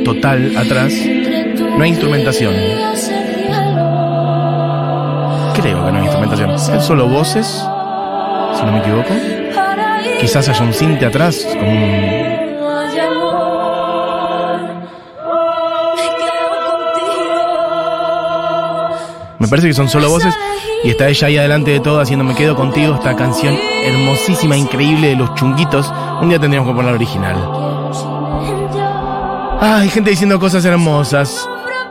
total 0.04 0.56
atrás. 0.56 0.92
No 1.76 1.82
hay 1.82 1.90
instrumentación. 1.90 2.54
Creo 5.54 5.86
que 5.86 5.92
no 5.92 5.98
hay 5.98 6.04
instrumentación. 6.04 6.50
Es 6.50 6.84
solo 6.84 7.08
voces, 7.08 7.46
si 7.46 8.64
no 8.64 8.72
me 8.72 8.78
equivoco. 8.78 9.14
Quizás 10.20 10.48
haya 10.48 10.64
un 10.64 10.72
cinte 10.72 11.06
atrás, 11.06 11.46
como 11.58 11.70
un... 11.70 12.33
Me 19.44 19.48
parece 19.48 19.68
que 19.68 19.74
son 19.74 19.90
solo 19.90 20.08
voces. 20.08 20.34
Y 20.84 20.88
está 20.88 21.06
ella 21.06 21.26
ahí 21.26 21.36
adelante 21.36 21.70
de 21.70 21.80
todo 21.80 22.00
haciendo 22.00 22.24
Me 22.24 22.34
Quedo 22.34 22.56
Contigo, 22.56 22.94
esta 22.94 23.14
canción 23.14 23.54
hermosísima, 23.84 24.56
increíble 24.56 25.08
de 25.08 25.16
los 25.16 25.34
chunguitos. 25.34 25.92
Un 26.22 26.30
día 26.30 26.38
tendríamos 26.38 26.70
que 26.70 26.74
poner 26.74 26.92
la 26.92 26.96
original. 26.96 27.36
Ay, 29.60 29.90
gente 29.90 30.10
diciendo 30.10 30.40
cosas 30.40 30.64
hermosas. 30.64 31.46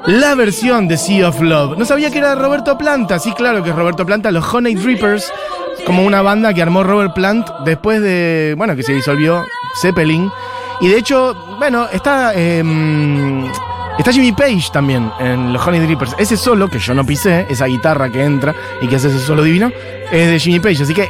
La 0.07 0.33
versión 0.33 0.88
de 0.88 0.98
Sea 0.98 1.29
of 1.29 1.41
Love. 1.41 1.77
No 1.77 1.86
sabía 1.86 2.10
que 2.10 2.17
era 2.17 2.33
Roberto 2.33 2.75
Planta. 2.75 3.19
Sí, 3.19 3.31
claro 3.33 3.62
que 3.62 3.69
es 3.69 3.75
Roberto 3.75 4.03
Planta. 4.03 4.31
Los 4.31 4.51
Honey 4.51 4.74
Drippers, 4.74 5.31
como 5.86 6.03
una 6.03 6.24
banda 6.24 6.55
que 6.55 6.63
armó 6.63 6.83
Robert 6.83 7.13
Plant 7.13 7.48
después 7.65 8.01
de, 8.01 8.55
bueno, 8.57 8.75
que 8.75 8.81
se 8.81 8.93
disolvió 8.93 9.45
Zeppelin. 9.79 10.31
Y 10.81 10.88
de 10.88 10.98
hecho, 10.98 11.36
bueno, 11.60 11.88
está, 11.91 12.33
em, 12.33 13.48
está 13.97 14.12
Jimmy 14.12 14.31
Page 14.31 14.65
también 14.71 15.12
en 15.19 15.53
los 15.53 15.65
Honey 15.65 15.79
Drippers. 15.81 16.15
Ese 16.17 16.38
solo, 16.38 16.69
que 16.69 16.79
yo 16.79 16.93
no 16.93 17.05
pisé, 17.05 17.45
esa 17.50 17.65
guitarra 17.65 18.09
que 18.09 18.23
entra 18.23 18.53
y 18.81 18.88
que 18.88 18.95
hace 18.95 19.07
ese 19.07 19.19
solo 19.19 19.43
divino, 19.43 19.71
es 20.12 20.31
de 20.31 20.39
Jimmy 20.39 20.59
Page. 20.59 20.83
Así 20.83 20.93
que 20.93 21.09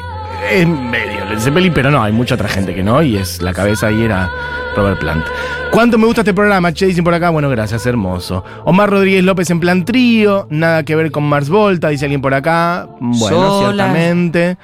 es 0.52 0.68
medio 0.68 1.25
Led 1.25 1.40
Zeppelin, 1.40 1.74
pero 1.74 1.90
no, 1.90 2.04
hay 2.04 2.12
mucha 2.12 2.36
otra 2.36 2.50
gente 2.50 2.74
que 2.74 2.84
no, 2.84 3.02
y 3.02 3.18
es 3.18 3.42
la 3.42 3.54
cabeza 3.54 3.88
ahí 3.88 4.04
era 4.04 4.30
Robert 4.75 5.00
Plant. 5.00 5.25
¿Cuánto 5.72 5.98
me 5.98 6.06
gusta 6.06 6.22
este 6.22 6.34
programa? 6.34 6.72
Che, 6.74 6.86
dicen 6.86 7.04
por 7.04 7.13
acá, 7.13 7.30
bueno, 7.30 7.50
gracias, 7.50 7.86
hermoso. 7.86 8.44
Omar 8.66 8.90
Rodríguez 8.90 9.24
López 9.24 9.50
en 9.50 9.60
plan 9.60 9.86
trío, 9.86 10.48
nada 10.50 10.84
que 10.84 10.96
ver 10.96 11.12
con 11.12 11.24
Mars 11.24 11.50
Volta, 11.50 11.90
dice 11.90 12.06
alguien 12.06 12.22
por 12.22 12.34
acá. 12.34 12.88
Bueno, 13.00 13.38
Sola. 13.38 13.60
ciertamente. 13.60 14.58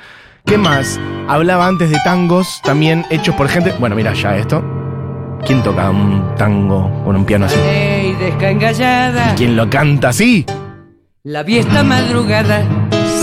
¿Qué 0.45 0.57
más? 0.57 0.99
Hablaba 1.27 1.67
antes 1.67 1.89
de 1.89 1.97
tangos, 2.03 2.61
también 2.63 3.05
hechos 3.09 3.35
por 3.35 3.47
gente. 3.47 3.73
Bueno, 3.79 3.95
mira 3.95 4.13
ya 4.13 4.35
esto. 4.35 4.63
¿Quién 5.45 5.63
toca 5.63 5.89
un 5.89 6.35
tango 6.35 7.03
con 7.03 7.15
un 7.15 7.25
piano 7.25 7.45
así? 7.45 8.08
Descangallada, 8.19 9.33
¿Quién 9.35 9.55
lo 9.55 9.69
canta 9.69 10.09
así? 10.09 10.45
la 11.23 11.43
vi 11.43 11.57
esta 11.57 11.83
madrugada, 11.83 12.63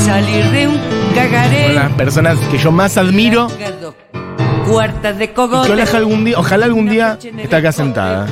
salir 0.05 0.45
de 0.51 0.69
un 0.69 0.79
cagaré. 1.15 1.67
Son 1.67 1.75
las 1.75 1.93
personas 1.93 2.39
que 2.51 2.59
yo 2.59 2.73
más 2.73 2.97
admiro. 2.97 3.49
Cuartas 4.67 5.19
de 5.19 5.33
cogote. 5.33 5.71
ojalá 5.73 5.99
algún 5.99 6.25
día, 6.25 6.39
ojalá 6.39 6.67
algún 6.67 6.89
día 6.89 7.19
esté 7.23 7.57
acá 7.57 7.73
sentada. 7.73 8.27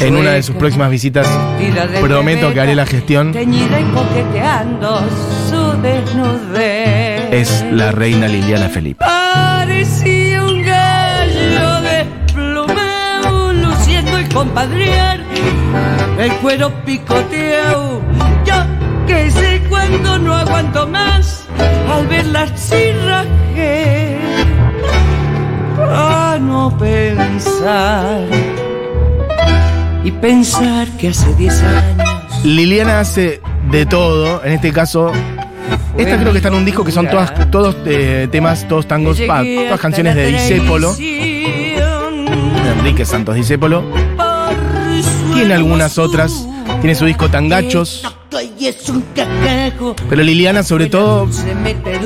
En 0.00 0.16
una 0.16 0.32
de 0.32 0.42
sus 0.42 0.54
próximas 0.56 0.90
visitas 0.90 1.26
de 1.58 2.00
prometo 2.00 2.52
que 2.52 2.60
haré 2.60 2.74
la 2.74 2.86
gestión. 2.86 3.34
Es 7.30 7.64
la 7.72 7.92
reina 7.92 8.28
Liliana 8.28 8.68
Felipe. 8.68 9.04
Parecía 9.04 10.44
un 10.44 10.57
compadrear, 14.38 15.18
el 16.16 16.32
cuero 16.34 16.70
picoteado. 16.84 18.00
Yo 18.46 18.54
que 19.08 19.32
sé 19.32 19.60
cuando 19.68 20.16
no 20.20 20.32
aguanto 20.32 20.86
más, 20.86 21.44
al 21.92 22.06
verla 22.06 22.42
así 22.42 22.92
rajé, 23.04 24.16
a 25.76 26.38
no 26.40 26.76
pensar. 26.78 28.26
Y 30.04 30.12
pensar 30.12 30.86
que 30.98 31.08
hace 31.08 31.34
10 31.34 31.62
años 31.64 32.44
Liliana 32.44 33.00
hace 33.00 33.40
de 33.72 33.86
todo, 33.86 34.44
en 34.44 34.52
este 34.52 34.72
caso. 34.72 35.10
Esta 35.96 36.16
creo 36.16 36.30
que 36.30 36.38
está 36.38 36.48
en 36.48 36.54
un 36.54 36.64
disco 36.64 36.84
que 36.84 36.92
son 36.92 37.10
todas, 37.10 37.50
todos 37.50 37.76
eh, 37.84 38.28
temas, 38.30 38.68
todos 38.68 38.86
tangos, 38.86 39.18
llegué 39.18 39.64
todas 39.64 39.80
canciones 39.80 40.14
de 40.14 40.26
Disépolo, 40.26 40.94
Enrique 42.78 43.04
Santos 43.04 43.34
Disépolo. 43.34 44.07
Tiene 45.38 45.54
algunas 45.54 45.98
otras, 45.98 46.48
tiene 46.80 46.96
su 46.96 47.04
disco 47.04 47.30
Tangachos, 47.30 48.02
pero 50.10 50.22
Liliana 50.22 50.64
sobre 50.64 50.86
todo, 50.86 51.28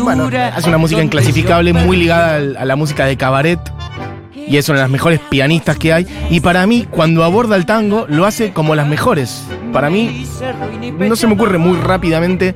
bueno, 0.02 0.28
hace 0.54 0.68
una 0.68 0.76
música 0.76 1.02
inclasificable, 1.02 1.72
muy 1.72 1.96
ligada 1.96 2.36
a 2.36 2.64
la 2.66 2.76
música 2.76 3.06
de 3.06 3.16
cabaret. 3.16 3.58
Y 4.46 4.58
es 4.58 4.68
una 4.68 4.80
de 4.80 4.84
las 4.84 4.90
mejores 4.90 5.18
pianistas 5.30 5.78
que 5.78 5.94
hay. 5.94 6.06
Y 6.28 6.40
para 6.40 6.66
mí, 6.66 6.86
cuando 6.90 7.24
aborda 7.24 7.56
el 7.56 7.64
tango, 7.64 8.04
lo 8.06 8.26
hace 8.26 8.52
como 8.52 8.74
las 8.74 8.86
mejores. 8.86 9.44
Para 9.72 9.88
mí, 9.88 10.26
no 10.98 11.16
se 11.16 11.26
me 11.26 11.32
ocurre 11.32 11.56
muy 11.56 11.78
rápidamente 11.78 12.54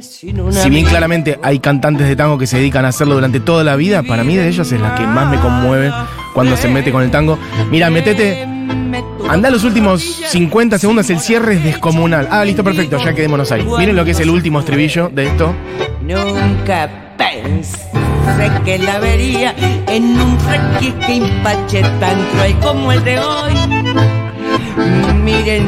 Si 0.00 0.70
bien 0.70 0.86
claramente 0.86 1.38
hay 1.42 1.58
cantantes 1.58 2.08
de 2.08 2.16
tango 2.16 2.38
que 2.38 2.46
se 2.46 2.56
dedican 2.56 2.86
a 2.86 2.88
hacerlo 2.88 3.14
durante 3.14 3.40
toda 3.40 3.62
la 3.62 3.76
vida, 3.76 4.02
para 4.02 4.24
mí 4.24 4.36
de 4.36 4.48
ellas 4.48 4.72
es 4.72 4.80
la 4.80 4.94
que 4.94 5.06
más 5.06 5.30
me 5.30 5.38
conmueve 5.38 5.92
cuando 6.32 6.56
se 6.56 6.68
mete 6.68 6.90
con 6.90 7.02
el 7.02 7.10
tango. 7.10 7.38
Mira, 7.70 7.90
metete. 7.90 8.48
Anda 9.28 9.50
los 9.50 9.64
últimos 9.64 10.02
50 10.02 10.78
segundos, 10.78 11.08
el 11.10 11.20
cierre 11.20 11.54
es 11.54 11.64
descomunal. 11.64 12.28
Ah, 12.30 12.44
listo, 12.44 12.62
perfecto, 12.62 12.98
ya 13.02 13.12
quedémonos 13.14 13.50
ahí. 13.52 13.64
Miren 13.78 13.96
lo 13.96 14.04
que 14.04 14.12
es 14.12 14.20
el 14.20 14.30
último 14.30 14.60
estribillo 14.60 15.08
de 15.08 15.26
esto. 15.26 15.54
Nunca 16.02 16.90
pensé 17.16 17.80
que 18.64 18.78
la 18.78 18.98
vería 18.98 19.54
en 19.88 20.20
un 20.20 20.38
requisque 20.48 21.14
impache 21.14 21.82
tan 22.00 22.22
cruel 22.32 22.58
como 22.60 22.92
el 22.92 23.04
de 23.04 23.18
hoy. 23.18 23.52
Miren, 25.22 25.66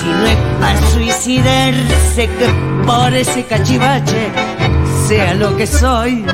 si 0.00 0.06
no 0.06 0.26
es 0.26 0.36
para 0.60 0.80
suicidarse, 0.92 2.28
que 2.38 2.48
por 2.86 3.14
ese 3.14 3.44
cachivache 3.44 4.30
sea 5.06 5.34
lo 5.34 5.56
que 5.56 5.66
soy. 5.66 6.24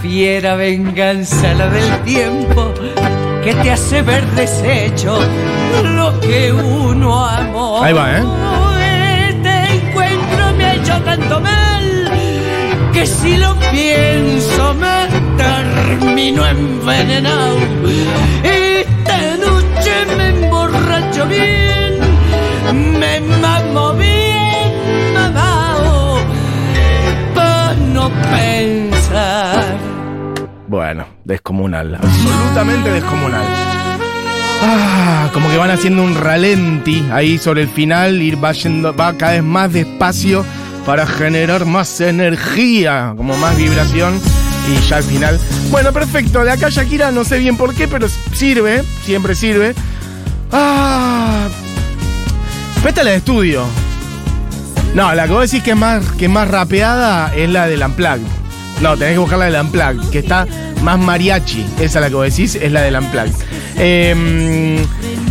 Fiera 0.00 0.54
venganza 0.54 1.54
la 1.54 1.68
del 1.68 2.02
tiempo 2.04 2.72
que 3.48 3.54
te 3.62 3.70
hace 3.70 4.02
ver 4.02 4.26
deshecho 4.32 5.18
lo 5.82 6.20
que 6.20 6.52
uno 6.52 7.24
amó. 7.24 7.82
Ahí 7.82 7.94
va, 7.94 8.18
¿eh? 8.18 8.22
Este 9.30 9.74
encuentro 9.76 10.52
me 10.54 10.64
ha 10.66 10.74
hecho 10.74 11.00
tanto 11.02 11.40
mal 11.40 12.10
que 12.92 13.06
si 13.06 13.38
lo 13.38 13.56
pienso 13.70 14.74
me 14.74 15.08
termino 15.38 16.46
envenenado. 16.46 17.56
Esta 18.42 19.18
noche 19.46 19.94
me 20.18 20.28
emborracho 20.28 21.24
bien, 21.26 22.00
me 23.00 23.20
mamo 23.40 23.94
bien 23.94 25.14
mamado, 25.14 26.18
para 27.34 27.72
no 27.94 28.10
pensar. 28.10 28.77
Bueno, 30.68 31.06
descomunal, 31.24 31.94
absolutamente 31.94 32.90
descomunal. 32.90 33.42
Ah, 34.62 35.30
como 35.32 35.48
que 35.48 35.56
van 35.56 35.70
haciendo 35.70 36.02
un 36.02 36.14
ralenti 36.14 37.08
ahí 37.10 37.38
sobre 37.38 37.62
el 37.62 37.68
final, 37.68 38.20
ir 38.20 38.42
va 38.42 38.52
yendo, 38.52 38.94
va 38.94 39.14
cada 39.14 39.32
vez 39.32 39.42
más 39.42 39.72
despacio 39.72 40.44
para 40.84 41.06
generar 41.06 41.64
más 41.64 42.02
energía, 42.02 43.14
como 43.16 43.34
más 43.38 43.56
vibración. 43.56 44.20
Y 44.70 44.78
ya 44.86 44.98
al 44.98 45.04
final. 45.04 45.40
Bueno, 45.70 45.90
perfecto. 45.92 46.44
De 46.44 46.50
acá 46.50 46.68
Shakira 46.68 47.10
no 47.12 47.24
sé 47.24 47.38
bien 47.38 47.56
por 47.56 47.74
qué, 47.74 47.88
pero 47.88 48.06
sirve, 48.34 48.82
siempre 49.04 49.34
sirve. 49.34 49.74
Ah. 50.52 51.48
Esta 52.86 53.00
es 53.00 53.04
la 53.04 53.10
de 53.12 53.16
estudio. 53.16 53.64
No, 54.94 55.14
la 55.14 55.26
que 55.26 55.32
vos 55.32 55.50
decís 55.50 55.62
que 55.62 55.70
es 55.70 55.76
más, 55.76 56.04
que 56.12 56.28
más 56.28 56.48
rapeada 56.48 57.34
es 57.34 57.48
la 57.48 57.66
del 57.66 57.82
Unplugged. 57.82 58.37
No, 58.80 58.96
tenés 58.96 59.14
que 59.14 59.18
buscar 59.18 59.38
la 59.38 59.46
del 59.46 59.60
Unplugged, 59.60 60.10
que 60.10 60.20
está 60.20 60.46
más 60.82 60.98
mariachi. 60.98 61.66
Esa 61.80 61.84
es 61.84 61.94
la 61.94 62.08
que 62.08 62.14
vos 62.14 62.24
decís, 62.24 62.54
es 62.54 62.70
la 62.70 62.82
del 62.82 62.96
Unplugged. 62.96 63.34
Eh, 63.76 64.84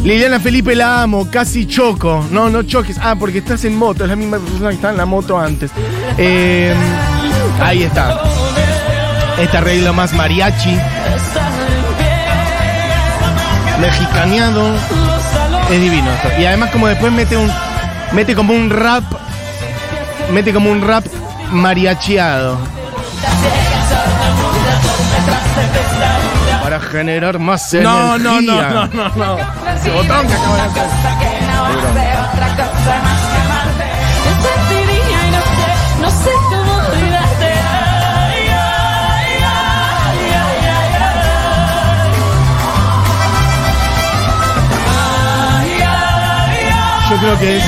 Liliana 0.03 0.39
Felipe 0.39 0.75
la 0.75 1.03
amo, 1.03 1.27
casi 1.29 1.65
choco. 1.65 2.25
No, 2.31 2.49
no 2.49 2.63
choques. 2.63 2.97
Ah, 3.01 3.15
porque 3.19 3.39
estás 3.39 3.65
en 3.65 3.75
moto, 3.75 4.03
es 4.03 4.09
la 4.09 4.15
misma 4.15 4.37
persona 4.39 4.69
que 4.69 4.75
estaba 4.75 4.91
en 4.93 4.97
la 4.97 5.05
moto 5.05 5.37
antes. 5.37 5.71
Eh, 6.17 6.73
ahí 7.61 7.83
está. 7.83 8.21
Este 9.39 9.57
arreglo 9.57 9.93
más 9.93 10.13
mariachi. 10.13 10.77
Mexicaneado. 13.79 14.75
Es 15.69 15.81
divino 15.81 16.09
esto. 16.11 16.29
Y 16.39 16.45
además 16.45 16.71
como 16.71 16.87
después 16.87 17.11
mete 17.11 17.37
un. 17.37 17.51
Mete 18.13 18.35
como 18.35 18.53
un 18.53 18.69
rap. 18.69 19.03
Mete 20.31 20.53
como 20.53 20.71
un 20.71 20.81
rap 20.81 21.05
mariachiado. 21.51 22.57
Para 26.61 26.79
generar 26.81 27.39
más 27.39 27.73
No, 27.73 28.15
energía. 28.15 28.17
no, 28.17 28.41
no, 28.41 28.61
no, 28.61 28.87
no, 28.87 29.09
no. 29.15 29.37
Ese 29.73 29.91
botón 29.91 30.27
que 30.27 30.33
acabo 30.33 30.55
de 30.55 30.61
hacer. 30.61 30.87
No 36.01 36.09
sé 36.11 36.29
cómo 36.49 36.77
Yo 47.09 47.17
creo 47.17 47.39
que 47.39 47.57
es 47.57 47.63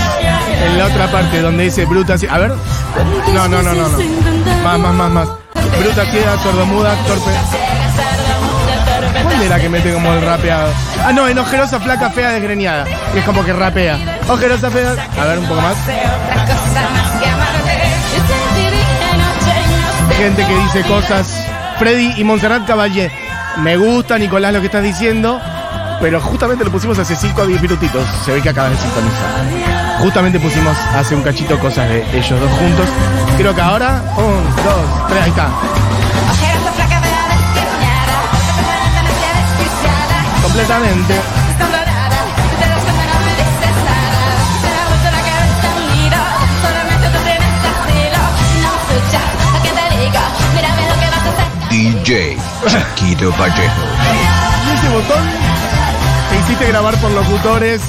en 0.66 0.78
la 0.78 0.88
otra 0.88 1.10
parte 1.12 1.42
donde 1.42 1.64
dice 1.64 1.86
bruta. 1.86 2.16
cie- 2.16 2.30
A 2.30 2.38
ver. 2.40 2.52
No, 3.34 3.48
no, 3.48 3.62
no, 3.62 3.74
no, 3.74 3.88
no. 3.88 3.98
Más, 4.63 4.80
más, 4.80 4.93
más, 4.93 5.12
más. 5.12 5.28
Bruta 5.80 6.06
ciega, 6.06 6.38
sordomuda, 6.43 6.95
torpe. 7.08 7.32
¿Cuál 9.23 9.41
era 9.41 9.60
que 9.60 9.69
mete 9.69 9.93
como 9.93 10.13
el 10.13 10.21
rapeado? 10.21 10.71
Ah, 11.06 11.13
no, 11.13 11.28
en 11.28 11.38
ojerosa, 11.39 11.80
flaca, 11.80 12.10
fea, 12.10 12.32
desgreñada. 12.32 12.86
Y 13.13 13.19
es 13.19 13.25
como 13.25 13.43
que 13.43 13.54
rapea. 13.54 13.97
Ojerosa, 14.28 14.69
fea. 14.69 14.95
A 15.19 15.25
ver, 15.25 15.39
un 15.39 15.45
poco 15.45 15.62
más. 15.62 15.75
Gente 20.17 20.45
que 20.45 20.56
dice 20.58 20.82
cosas. 20.84 21.45
Freddy 21.78 22.13
y 22.17 22.23
Montserrat 22.23 22.67
Caballé. 22.67 23.12
Me 23.58 23.78
gusta, 23.78 24.17
Nicolás, 24.17 24.54
lo 24.54 24.60
que 24.60 24.65
estás 24.65 24.84
diciendo. 24.84 25.39
Pero 26.02 26.21
justamente 26.21 26.63
lo 26.63 26.71
pusimos 26.71 26.97
hace 26.99 27.15
5 27.15 27.41
o 27.41 27.45
10 27.45 27.62
minutitos. 27.62 28.08
Se 28.25 28.34
ve 28.34 28.41
que 28.41 28.49
acabas 28.49 28.71
de 28.71 28.78
sintonizar. 28.78 29.99
Justamente 29.99 30.39
pusimos 30.39 30.78
hace 30.95 31.15
un 31.15 31.23
cachito 31.23 31.60
cosas 31.60 31.89
de 31.89 32.06
ellos 32.17 32.39
dos 32.39 32.52
juntos. 32.52 32.86
Creo 33.39 33.56
que 33.56 33.62
ahora. 33.62 34.04
Un, 34.17 34.43
dos, 34.65 35.08
tres, 35.08 35.23
ahí 35.23 35.30
está. 35.30 35.47
Completamente. 40.43 41.13
DJ 51.69 52.38
Chiquito 52.67 53.32
Vallejo. 53.39 53.73
Y 54.67 54.75
ese 54.75 54.89
botón 54.89 55.23
te 56.30 56.39
hiciste 56.39 56.67
grabar 56.67 56.97
por 56.97 57.12
locutores 57.12 57.82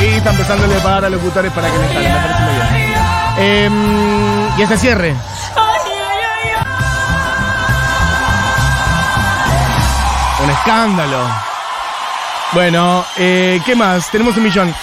y 0.00 0.04
está 0.06 0.30
empezando 0.30 0.64
a 0.64 0.82
pagar 0.82 1.04
a 1.04 1.10
locutores 1.10 1.52
para 1.52 1.70
que. 1.70 1.78
Me 1.78 1.84
parece 1.86 2.42
muy 2.44 2.54
bien. 2.54 2.94
Eh, 3.38 4.35
y 4.56 4.62
este 4.62 4.78
cierre. 4.78 5.14
Un 10.42 10.50
escándalo. 10.50 11.18
Bueno, 12.52 13.04
eh, 13.18 13.60
¿qué 13.66 13.74
más? 13.74 14.10
Tenemos 14.10 14.36
un 14.36 14.44
millón. 14.44 14.74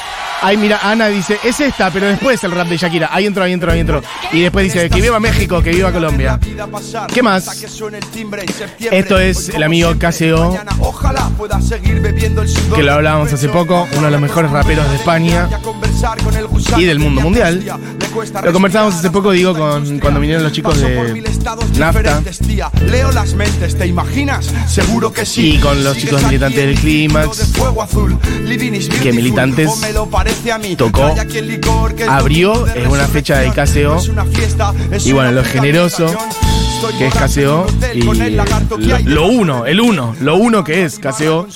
Ay, 0.41 0.57
mira, 0.57 0.79
Ana 0.83 1.07
dice, 1.07 1.39
es 1.41 1.57
esta, 1.61 1.89
pero 1.89 2.07
después 2.07 2.43
el 2.43 2.51
rap 2.51 2.67
de 2.67 2.75
Shakira. 2.75 3.09
Ahí 3.11 3.25
entró, 3.25 3.45
ahí 3.45 3.53
entró, 3.53 3.71
ahí 3.71 3.79
entró. 3.79 4.03
Y 4.33 4.41
después 4.41 4.65
dice, 4.65 4.89
que 4.89 4.99
viva 4.99 5.17
México, 5.19 5.63
que 5.63 5.71
viva 5.71 5.91
Colombia. 5.91 6.37
¿Qué 7.13 7.23
más? 7.23 7.63
Esto 8.91 9.19
es 9.19 9.49
el 9.49 9.63
amigo 9.63 9.93
KCO, 9.93 10.59
que 12.75 12.83
lo 12.83 12.93
hablábamos 12.93 13.31
hace 13.31 13.47
poco, 13.47 13.87
uno 13.93 14.05
de 14.05 14.11
los 14.11 14.21
mejores 14.21 14.51
raperos 14.51 14.89
de 14.89 14.95
España 14.97 15.47
y 16.77 16.83
del 16.85 16.99
mundo 16.99 17.21
mundial. 17.21 17.63
Lo 18.43 18.53
conversábamos 18.53 18.95
hace 18.95 19.09
poco, 19.09 19.31
digo, 19.31 19.57
con 19.57 19.99
cuando 19.99 20.19
vinieron 20.19 20.43
los 20.43 20.51
chicos 20.51 20.79
de 20.79 21.23
NAFTA. 21.77 22.21
y 25.37 25.57
con 25.57 25.83
los 25.83 25.97
chicos 25.97 26.23
militantes 26.23 26.65
del 26.65 26.79
Clímax. 26.79 27.53
Que 29.01 29.13
militantes 29.13 29.69
tocó, 30.77 31.13
abrió, 32.07 32.67
es 32.67 32.87
una 32.87 33.07
fecha 33.07 33.39
de 33.39 33.49
KCO. 33.51 34.01
Y 35.05 35.11
bueno, 35.11 35.31
lo 35.31 35.43
generoso 35.43 36.05
que 36.97 37.07
es 37.07 37.13
KCO 37.13 37.65
y 37.93 38.01
lo, 38.01 38.99
lo 39.05 39.27
uno, 39.27 39.65
el 39.65 39.79
uno, 39.79 40.15
lo 40.19 40.35
uno 40.35 40.63
que 40.63 40.83
es 40.83 40.99
KCO. 40.99 41.47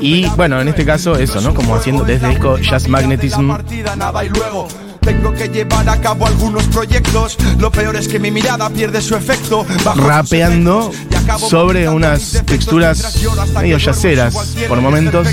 Y 0.00 0.26
bueno, 0.36 0.60
en 0.60 0.68
este 0.68 0.84
caso 0.84 1.16
eso, 1.16 1.40
¿no? 1.40 1.54
Como 1.54 1.74
haciendo 1.74 2.04
desde 2.04 2.28
disco 2.28 2.58
Jazz 2.58 2.88
Magnetism. 2.88 3.52
Nada 3.96 4.24
y 4.24 4.28
luego 4.28 4.68
tengo 5.00 5.32
que 5.34 5.48
llevar 5.48 5.88
a 5.88 6.00
cabo 6.00 6.26
algunos 6.26 6.64
proyectos. 6.64 7.36
Lo 7.58 7.70
peor 7.70 7.96
es 7.96 8.08
que 8.08 8.18
mi 8.18 8.30
mirada 8.30 8.70
pierde 8.70 9.00
su 9.00 9.16
efecto. 9.16 9.66
Bajo 9.84 10.00
rapeando 10.00 10.90
sobre 11.38 11.88
unas 11.88 12.42
texturas 12.46 13.22
medio 13.54 13.78
yaceras 13.78 14.34
por 14.68 14.80
momentos, 14.80 15.26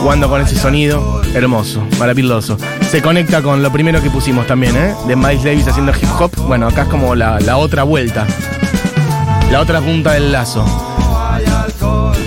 jugando 0.00 0.28
con 0.28 0.40
ese 0.40 0.56
sonido 0.56 1.20
hermoso, 1.34 1.86
maravilloso. 1.98 2.56
Se 2.90 3.02
conecta 3.02 3.42
con 3.42 3.62
lo 3.62 3.70
primero 3.70 4.02
que 4.02 4.10
pusimos 4.10 4.46
también, 4.46 4.76
¿eh? 4.76 4.94
De 5.06 5.14
Miles 5.14 5.44
Davis 5.44 5.68
haciendo 5.68 5.92
hip 5.92 6.08
hop. 6.18 6.30
Bueno, 6.46 6.66
acá 6.68 6.82
es 6.82 6.88
como 6.88 7.14
la, 7.14 7.38
la 7.40 7.58
otra 7.58 7.82
vuelta, 7.82 8.26
la 9.50 9.60
otra 9.60 9.80
punta 9.80 10.12
del 10.12 10.32
lazo. 10.32 10.64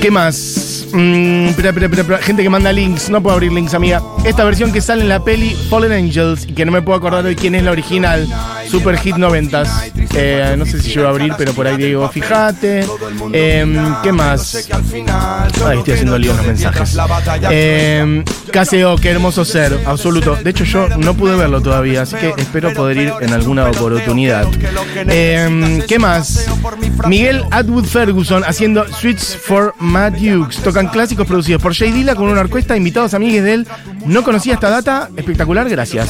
¿Qué 0.02 0.12
más? 0.12 0.86
Mm, 0.94 1.48
espera, 1.48 1.70
espera, 1.70 1.88
espera. 1.88 2.18
Gente 2.20 2.44
que 2.44 2.50
manda 2.50 2.72
links, 2.72 3.10
no 3.10 3.22
puedo 3.24 3.34
abrir 3.36 3.52
links, 3.52 3.74
amiga. 3.74 4.02
Esta 4.24 4.44
versión 4.44 4.72
que 4.72 4.82
sale 4.82 5.02
en 5.02 5.10
la 5.10 5.24
peli 5.24 5.56
Fallen 5.70 5.92
Angels 5.92 6.46
y 6.48 6.54
que 6.54 6.66
no 6.66 6.72
me 6.72 6.82
puedo 6.82 6.98
acordar 6.98 7.24
de 7.24 7.36
quién 7.36 7.56
es 7.56 7.64
la 7.64 7.72
original, 7.72 8.28
Super 8.70 8.98
Hit 8.98 9.16
90s. 9.16 9.92
Eh, 10.16 10.56
no 10.58 10.66
sé 10.66 10.82
si 10.82 10.96
voy 10.98 11.06
a 11.06 11.10
abrir, 11.10 11.34
pero 11.38 11.54
por 11.54 11.68
ahí 11.68 11.78
digo, 11.78 12.08
fíjate. 12.10 12.86
Em, 13.32 13.96
¿Qué 14.04 14.12
más? 14.12 14.70
Ay, 15.66 15.80
estoy 15.80 15.94
haciendo 15.94 16.18
lío 16.18 16.32
en 16.32 16.38
los 16.38 16.46
mensajes. 16.46 16.98
Eh, 17.50 18.24
qué 19.02 19.10
hermoso 19.10 19.46
ser, 19.46 19.80
absoluto. 19.86 20.36
De 20.36 20.50
hecho, 20.50 20.64
yo 20.64 20.88
no 20.98 21.14
pude 21.14 21.36
verlo 21.36 21.62
todavía, 21.62 22.04
así 22.04 22.16
que 22.16 22.34
espero 22.38 22.74
poder 22.74 22.98
ir 22.98 23.14
en 23.22 23.34
alguna 23.34 23.70
oportunidad. 23.70 24.48
Eh, 25.08 25.84
¿Qué 25.88 26.00
más? 26.00 26.48
Miguel 27.08 27.44
Atwood 27.52 27.86
Ferguson 27.86 28.44
haciendo 28.46 28.86
Sweets 28.88 29.36
for 29.36 29.74
Matt 29.80 30.16
Hughes. 30.20 30.58
Tocan 30.58 30.88
clásicos 30.88 31.28
producidos 31.28 31.62
por 31.62 31.74
Jay 31.74 31.92
Dilla 31.92 32.16
con 32.16 32.28
una 32.30 32.42
orquesta, 32.42 32.76
invitados 32.76 33.14
amigues 33.14 33.44
de 33.44 33.54
él. 33.54 33.68
No 34.06 34.24
conocía 34.24 34.56
esta 34.56 34.70
data, 34.70 35.10
espectacular, 35.16 35.70
gracias. 35.70 36.10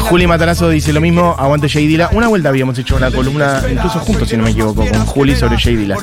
Juli 0.00 0.26
Matarazo 0.26 0.68
dice 0.70 0.92
lo 0.92 1.00
mismo, 1.00 1.34
aguante 1.38 1.68
Jay 1.68 1.86
Dilla. 1.86 2.10
Una 2.12 2.28
vuelta 2.28 2.48
habíamos 2.48 2.78
hecho 2.78 2.96
una 2.96 3.10
columna, 3.10 3.62
incluso 3.70 3.98
juntos 4.00 4.28
si 4.28 4.36
no 4.36 4.44
me 4.44 4.50
equivoco, 4.50 4.86
con 4.86 5.06
Juli 5.06 5.36
sobre 5.36 5.58
Jay 5.58 5.76
Dilla. 5.76 5.96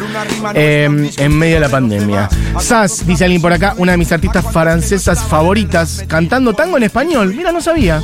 Eh, 0.54 1.12
en 1.17 1.38
medio 1.38 1.56
de 1.56 1.60
la 1.62 1.69
pandemia. 1.69 2.30
Sass, 2.60 3.06
dice 3.06 3.26
alguien 3.26 3.41
por 3.41 3.54
acá, 3.54 3.74
una 3.78 3.93
de 3.93 3.97
mis 3.97 4.12
artistas 4.12 4.45
francesas 4.52 5.24
favoritas, 5.24 6.04
cantando 6.08 6.54
tango 6.54 6.78
en 6.78 6.84
español. 6.84 7.34
Mira, 7.36 7.52
no 7.52 7.62
sabía. 7.62 8.02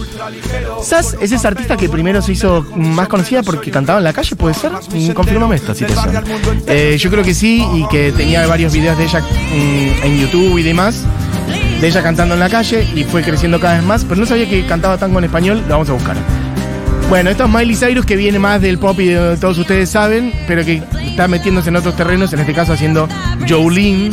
Sass 0.82 1.18
es 1.20 1.32
esa 1.32 1.50
artista 1.50 1.76
que 1.78 1.90
primero 1.90 2.22
se 2.22 2.32
hizo 2.34 2.66
más 2.76 3.08
conocida 3.08 3.44
porque 3.44 3.72
cantaba 3.72 4.00
en 4.00 4.06
la 4.06 4.14
calle, 4.14 4.36
¿puede 4.36 4.54
ser? 4.54 4.72
Confírmame 5.14 5.56
esta 5.56 5.76
situación. 5.76 6.24
Eh, 6.68 6.98
yo 7.00 7.10
creo 7.10 7.24
que 7.24 7.34
sí, 7.34 7.66
y 7.74 7.88
que 7.88 8.12
tenía 8.12 8.46
varios 8.48 8.74
videos 8.74 8.98
de 8.98 9.04
ella 9.06 9.20
mm, 9.20 10.04
en 10.04 10.20
YouTube 10.20 10.58
y 10.58 10.64
demás. 10.64 11.04
De 11.82 11.88
ella 11.88 12.02
cantando 12.02 12.34
en 12.34 12.40
la 12.40 12.50
calle 12.50 12.88
y 12.96 13.04
fue 13.04 13.22
creciendo 13.22 13.60
cada 13.60 13.76
vez 13.76 13.84
más, 13.84 14.04
pero 14.04 14.20
no 14.20 14.26
sabía 14.26 14.50
que 14.50 14.66
cantaba 14.66 14.98
tango 14.98 15.20
en 15.20 15.26
español, 15.26 15.62
lo 15.68 15.74
vamos 15.76 15.90
a 15.90 15.94
buscar. 15.94 16.16
Bueno, 17.10 17.30
esto 17.30 17.46
es 17.46 17.50
Miley 17.50 17.76
Cyrus 17.76 18.06
que 18.06 18.16
viene 18.16 18.38
más 18.38 18.62
del 18.62 18.80
pop 18.80 19.00
y 19.00 19.08
de 19.08 19.38
todos 19.38 19.58
ustedes 19.58 19.90
saben, 19.90 20.34
pero 20.46 20.66
que 20.66 20.82
está 21.06 21.28
metiéndose 21.28 21.70
en 21.70 21.78
otros 21.78 21.96
terrenos, 21.96 22.34
en 22.34 22.40
este 22.40 22.54
caso 22.54 22.74
haciendo 22.74 23.08
Jolene. 23.48 24.12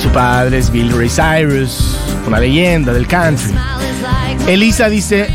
Su 0.00 0.08
padre 0.10 0.58
es 0.58 0.70
Bill 0.70 0.92
Ray 0.96 1.08
Cyrus, 1.08 1.96
una 2.26 2.38
leyenda 2.38 2.92
del 2.92 3.08
country. 3.08 3.52
Elisa 4.46 4.88
dice, 4.88 5.28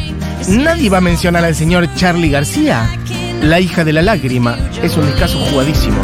nadie 0.48 0.90
va 0.90 1.00
a 1.00 1.02
mencionar 1.02 1.44
al 1.44 1.54
señor 1.54 1.94
Charlie 1.96 2.30
García, 2.30 2.90
la 3.42 3.60
hija 3.60 3.84
de 3.84 3.92
la 3.92 4.02
lágrima. 4.02 4.56
Es 4.82 4.96
un 4.96 5.12
caso 5.20 5.38
jugadísimo. 5.50 6.02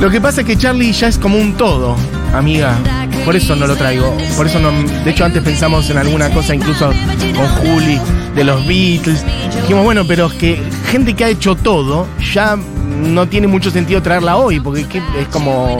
Lo 0.00 0.10
que 0.10 0.20
pasa 0.20 0.40
es 0.40 0.46
que 0.46 0.56
Charlie 0.56 0.92
ya 0.92 1.08
es 1.08 1.18
como 1.18 1.36
un 1.36 1.56
todo, 1.58 1.96
amiga. 2.32 2.76
Por 3.24 3.36
eso 3.36 3.56
no 3.56 3.66
lo 3.66 3.76
traigo. 3.76 4.16
Por 4.36 4.46
eso 4.46 4.58
no. 4.58 4.70
De 5.04 5.10
hecho, 5.10 5.24
antes 5.24 5.42
pensamos 5.42 5.90
en 5.90 5.98
alguna 5.98 6.30
cosa, 6.30 6.54
incluso 6.54 6.92
con 7.36 7.46
Juli, 7.56 8.00
de 8.34 8.44
los 8.44 8.66
Beatles. 8.66 9.24
Dijimos, 9.62 9.84
bueno, 9.84 10.04
pero 10.06 10.26
es 10.26 10.34
que 10.34 10.62
gente 10.90 11.14
que 11.14 11.24
ha 11.24 11.28
hecho 11.28 11.54
todo 11.56 12.06
ya 12.32 12.56
no 12.56 13.28
tiene 13.28 13.46
mucho 13.46 13.70
sentido 13.70 14.02
traerla 14.02 14.36
hoy, 14.36 14.60
porque 14.60 14.80
es 15.18 15.28
como. 15.30 15.78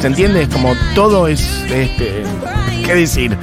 ¿Se 0.00 0.06
entiende? 0.06 0.42
Es 0.42 0.48
como 0.48 0.74
todo 0.94 1.26
es. 1.26 1.40
Este, 1.70 2.22
¿Qué 2.86 2.94
decir? 2.94 3.36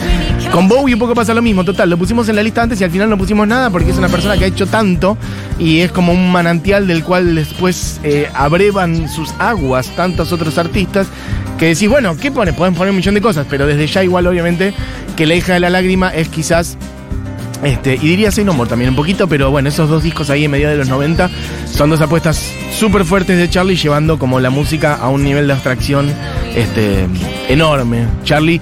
Con 0.52 0.68
Bowie 0.68 0.94
un 0.94 1.00
poco 1.00 1.13
pasa 1.13 1.34
lo 1.34 1.41
mismo, 1.41 1.63
total. 1.63 1.89
Lo 1.89 1.98
pusimos 1.98 2.30
en 2.30 2.36
la 2.36 2.44
lista 2.44 2.63
antes 2.63 2.80
y 2.80 2.84
al 2.84 2.91
final 2.91 3.10
no 3.10 3.18
pusimos 3.18 3.48
nada 3.48 3.70
porque 3.70 3.91
es 3.91 3.98
una 3.98 4.08
persona 4.08 4.38
que 4.38 4.46
ha 4.46 4.48
hecho 4.48 4.65
tanto 4.65 5.18
y 5.60 5.82
es 5.82 5.91
como 5.91 6.13
un 6.13 6.32
manantial 6.32 6.88
del 6.88 7.04
cual 7.04 7.36
después 7.36 8.00
eh, 8.04 8.30
abrevan 8.34 9.10
sus 9.10 9.34
aguas 9.38 9.89
tantos 9.96 10.32
otros 10.32 10.58
artistas 10.58 11.08
que 11.60 11.68
decís, 11.68 11.89
bueno, 11.89 12.18
¿qué 12.18 12.32
pone? 12.32 12.54
Pueden 12.54 12.74
poner 12.74 12.91
un 12.91 12.98
millón 12.98 13.15
de 13.15 13.22
cosas, 13.22 13.46
pero 13.50 13.68
desde 13.68 13.88
ya 13.88 14.04
igual 14.04 14.28
obviamente 14.28 14.74
que 15.15 15.26
La 15.26 15.36
hija 15.36 15.54
de 15.54 15.60
la 15.60 15.70
lágrima 15.70 16.10
es 16.10 16.28
quizás 16.28 16.78
este, 17.63 17.96
y 17.96 18.08
diría 18.10 18.32
Say 18.32 18.44
No 18.44 18.54
More 18.54 18.70
también 18.70 18.89
un 18.89 18.96
poquito, 18.96 19.28
pero 19.28 19.50
bueno, 19.50 19.70
esos 19.70 19.89
dos 19.89 20.04
discos 20.04 20.30
ahí 20.30 20.46
en 20.46 20.52
medio 20.52 20.70
de 20.70 20.76
los 20.76 20.89
90 20.89 21.30
son 21.72 21.89
dos 21.89 22.02
apuestas 22.02 22.52
súper 22.72 23.06
fuertes 23.06 23.38
de 23.38 23.50
Charlie, 23.50 23.76
llevando 23.76 24.20
como 24.20 24.39
la 24.39 24.50
música 24.50 24.96
a 24.96 25.10
un 25.10 25.24
nivel 25.24 25.48
de 25.48 25.54
abstracción 25.54 26.13
este, 26.56 27.08
enorme. 27.50 28.08
Charlie, 28.24 28.62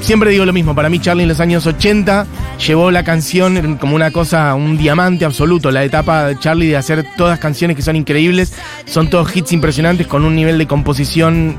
siempre 0.00 0.30
digo 0.30 0.44
lo 0.44 0.52
mismo, 0.52 0.74
para 0.74 0.88
mí 0.88 0.98
Charlie 0.98 1.22
en 1.22 1.28
los 1.28 1.40
años 1.40 1.66
80 1.66 2.26
llevó 2.66 2.90
la 2.90 3.04
canción 3.04 3.76
como 3.76 3.94
una 3.94 4.10
cosa, 4.10 4.54
un 4.54 4.76
diamante 4.76 5.24
absoluto. 5.24 5.70
La 5.70 5.84
etapa 5.84 6.26
de 6.26 6.38
Charlie 6.38 6.68
de 6.68 6.76
hacer 6.76 7.06
todas 7.16 7.38
canciones 7.38 7.76
que 7.76 7.82
son 7.82 7.96
increíbles, 7.96 8.52
son 8.84 9.08
todos 9.10 9.34
hits 9.34 9.52
impresionantes 9.52 10.06
con 10.06 10.24
un 10.24 10.34
nivel 10.34 10.58
de 10.58 10.66
composición 10.66 11.56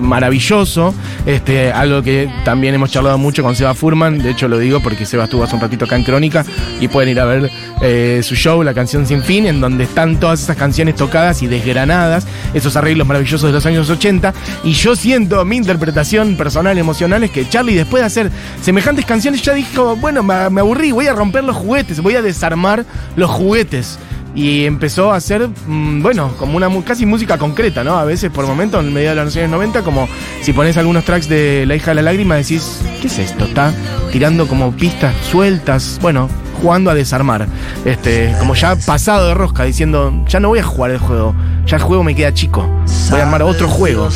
maravilloso, 0.00 0.94
este, 1.26 1.72
algo 1.72 2.02
que 2.02 2.30
también 2.44 2.74
hemos 2.74 2.90
charlado 2.90 3.18
mucho 3.18 3.42
con 3.42 3.56
Seba 3.56 3.74
Furman, 3.74 4.18
de 4.18 4.30
hecho 4.30 4.48
lo 4.48 4.58
digo 4.58 4.80
porque 4.80 5.06
Seba 5.06 5.24
estuvo 5.24 5.44
hace 5.44 5.54
un 5.54 5.60
ratito 5.60 5.84
acá 5.84 5.96
en 5.96 6.04
Crónica 6.04 6.44
y 6.80 6.88
pueden 6.88 7.10
ir 7.10 7.20
a 7.20 7.24
ver 7.24 7.50
eh, 7.80 8.20
su 8.22 8.34
show, 8.34 8.62
La 8.62 8.74
canción 8.74 9.06
sin 9.06 9.22
fin, 9.22 9.46
en 9.46 9.60
donde 9.60 9.84
están 9.84 10.18
todas 10.18 10.42
esas 10.42 10.56
canciones 10.56 10.96
tocadas 10.96 11.42
y 11.42 11.46
desgranadas, 11.46 12.26
esos 12.54 12.76
arreglos 12.76 13.06
maravillosos 13.06 13.48
de 13.48 13.52
los 13.52 13.66
años 13.66 13.88
80, 13.88 14.32
y 14.64 14.72
yo 14.72 14.96
siento 14.96 15.44
mi 15.44 15.56
interpretación 15.56 16.36
personal, 16.36 16.76
emocional, 16.78 17.22
es 17.24 17.30
que 17.30 17.48
Charlie 17.48 17.74
después 17.74 18.02
de 18.02 18.06
hacer 18.06 18.30
semejantes 18.60 19.04
canciones 19.04 19.42
ya 19.42 19.54
dijo, 19.54 19.96
bueno, 19.96 20.22
me, 20.22 20.50
me 20.50 20.60
aburrí, 20.60 20.92
voy 20.92 21.06
a 21.06 21.12
romper 21.12 21.44
los 21.44 21.56
juguetes, 21.56 22.00
voy 22.00 22.14
a 22.14 22.22
desarmar 22.22 22.84
los 23.16 23.30
juguetes 23.30 23.98
y 24.34 24.64
empezó 24.64 25.12
a 25.12 25.16
hacer, 25.16 25.48
mm, 25.66 26.02
bueno, 26.02 26.32
como 26.38 26.56
una 26.56 26.68
casi 26.84 27.06
música 27.06 27.38
concreta, 27.38 27.84
¿no? 27.84 27.96
A 27.98 28.04
veces 28.04 28.30
por 28.30 28.46
momentos, 28.46 28.84
en 28.84 28.92
medio 28.92 29.10
de 29.10 29.16
los 29.16 29.36
años 29.36 29.50
90, 29.50 29.82
como 29.82 30.08
si 30.40 30.52
pones 30.52 30.76
algunos 30.76 31.04
tracks 31.04 31.28
de 31.28 31.64
La 31.66 31.76
hija 31.76 31.90
de 31.90 31.96
la 31.96 32.02
lágrima, 32.02 32.36
decís, 32.36 32.80
¿qué 33.00 33.08
es 33.08 33.18
esto? 33.18 33.44
Está 33.44 33.72
tirando 34.10 34.46
como 34.46 34.72
pistas 34.72 35.14
sueltas, 35.30 35.98
bueno, 36.00 36.28
jugando 36.60 36.90
a 36.90 36.94
desarmar. 36.94 37.46
Este, 37.84 38.34
como 38.38 38.54
ya 38.54 38.76
pasado 38.76 39.28
de 39.28 39.34
rosca, 39.34 39.64
diciendo, 39.64 40.12
ya 40.28 40.40
no 40.40 40.48
voy 40.48 40.60
a 40.60 40.64
jugar 40.64 40.92
el 40.92 40.98
juego, 40.98 41.34
ya 41.66 41.76
el 41.76 41.82
juego 41.82 42.04
me 42.04 42.14
queda 42.14 42.32
chico, 42.32 42.68
voy 43.10 43.20
a 43.20 43.24
armar 43.24 43.42
otro 43.42 43.68
juego. 43.68 44.08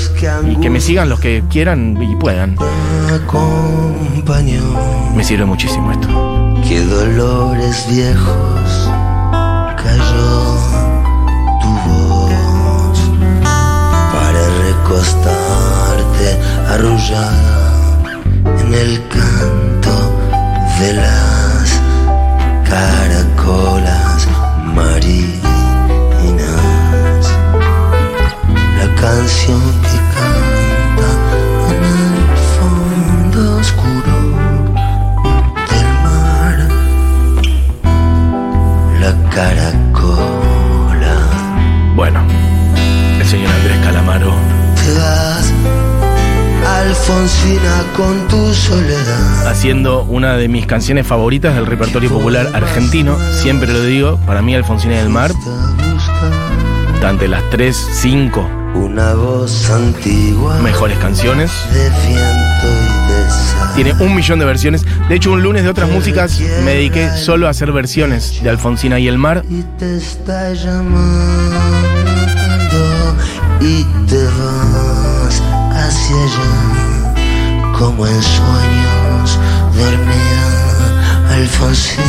Y 0.48 0.56
que 0.56 0.70
me 0.70 0.80
sigan 0.80 1.08
los 1.08 1.20
que 1.20 1.42
quieran 1.50 1.98
y 2.02 2.16
puedan. 2.16 2.56
Me 5.14 5.24
sirve 5.24 5.44
muchísimo 5.44 5.92
esto. 5.92 6.08
Qué 6.66 6.80
dolores 6.80 7.86
viejos 7.88 8.90
cayó 9.86 10.58
tu 11.62 11.70
voz 11.86 12.98
para 14.12 14.42
recostarte 14.66 16.26
arrullada 16.68 17.56
en 18.60 18.74
el 18.74 18.92
canto 19.08 19.96
de 20.80 20.88
las 20.94 21.25
haciendo 49.66 50.04
una 50.04 50.36
de 50.36 50.46
mis 50.46 50.64
canciones 50.64 51.08
favoritas 51.08 51.56
del 51.56 51.66
repertorio 51.66 52.08
popular 52.08 52.48
argentino. 52.54 53.18
Siempre 53.32 53.72
lo 53.72 53.82
digo, 53.82 54.16
para 54.24 54.40
mí 54.40 54.54
Alfonsina 54.54 54.94
del 54.94 55.08
Mar, 55.08 55.32
ante 57.04 57.26
las 57.26 57.42
3, 57.50 57.76
5 57.94 58.48
Una 58.76 59.14
voz 59.14 59.68
antigua 59.68 60.60
mejores 60.60 60.96
canciones. 60.98 61.50
de 61.72 61.90
viento 61.90 62.68
y 62.68 63.12
de 63.12 63.28
sal. 63.28 63.74
Tiene 63.74 63.92
un 63.94 64.14
millón 64.14 64.38
de 64.38 64.44
versiones. 64.44 64.84
De 65.08 65.16
hecho, 65.16 65.32
un 65.32 65.42
lunes 65.42 65.64
de 65.64 65.70
otras 65.70 65.90
músicas 65.90 66.38
me 66.64 66.74
dediqué 66.74 67.10
solo 67.16 67.48
a 67.48 67.50
hacer 67.50 67.72
versiones 67.72 68.40
de 68.44 68.50
Alfonsina 68.50 69.00
y 69.00 69.08
el 69.08 69.18
Mar. 69.18 69.42
Y 69.50 69.62
te 69.80 69.96
está 69.96 70.52
llamando 70.52 71.56
y 73.60 73.82
te 74.08 74.24
vas 74.26 75.42
hacia 75.72 76.16
allá 76.22 76.76
como 77.76 78.06
en 78.06 78.22
sueños 78.22 79.38
dormida 79.76 81.34
Alfonsina 81.34 82.04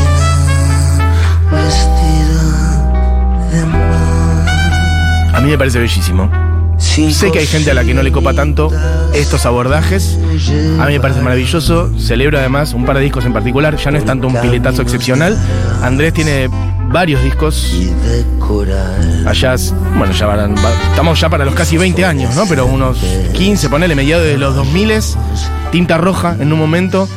vestida 1.51 3.49
de 3.51 3.65
mar. 3.65 5.35
A 5.35 5.39
mí 5.41 5.49
me 5.49 5.57
parece 5.57 5.79
bellísimo. 5.79 6.29
Sé 6.77 7.31
que 7.31 7.39
hay 7.39 7.47
gente 7.47 7.71
a 7.71 7.73
la 7.73 7.83
que 7.83 7.93
no 7.93 8.01
le 8.03 8.11
copa 8.11 8.33
tanto 8.33 8.71
estos 9.13 9.45
abordajes. 9.45 10.17
A 10.79 10.85
mí 10.85 10.93
me 10.93 10.99
parece 10.99 11.21
maravilloso. 11.21 11.91
Celebro 11.99 12.37
además 12.39 12.73
un 12.73 12.85
par 12.85 12.97
de 12.97 13.03
discos 13.03 13.25
en 13.25 13.33
particular. 13.33 13.75
Ya 13.77 13.91
no 13.91 13.97
es 13.97 14.05
tanto 14.05 14.27
un 14.27 14.35
piletazo 14.35 14.81
excepcional. 14.81 15.37
Andrés 15.83 16.13
tiene 16.13 16.49
varios 16.89 17.21
discos. 17.23 17.75
Allá, 19.27 19.55
bueno, 19.97 20.13
ya 20.13 20.25
van, 20.27 20.55
va- 20.55 20.89
estamos 20.91 21.19
ya 21.19 21.29
para 21.29 21.45
los 21.45 21.53
casi 21.55 21.77
20 21.77 22.05
años, 22.05 22.35
¿no? 22.35 22.45
Pero 22.47 22.65
unos 22.65 22.97
15, 23.33 23.69
ponele, 23.69 23.93
mediados 23.95 24.25
de 24.25 24.37
los 24.37 24.55
2000 24.55 24.91
tinta 25.71 25.97
roja 25.97 26.35
en 26.39 26.53
un 26.53 26.59
momento, 26.59 27.09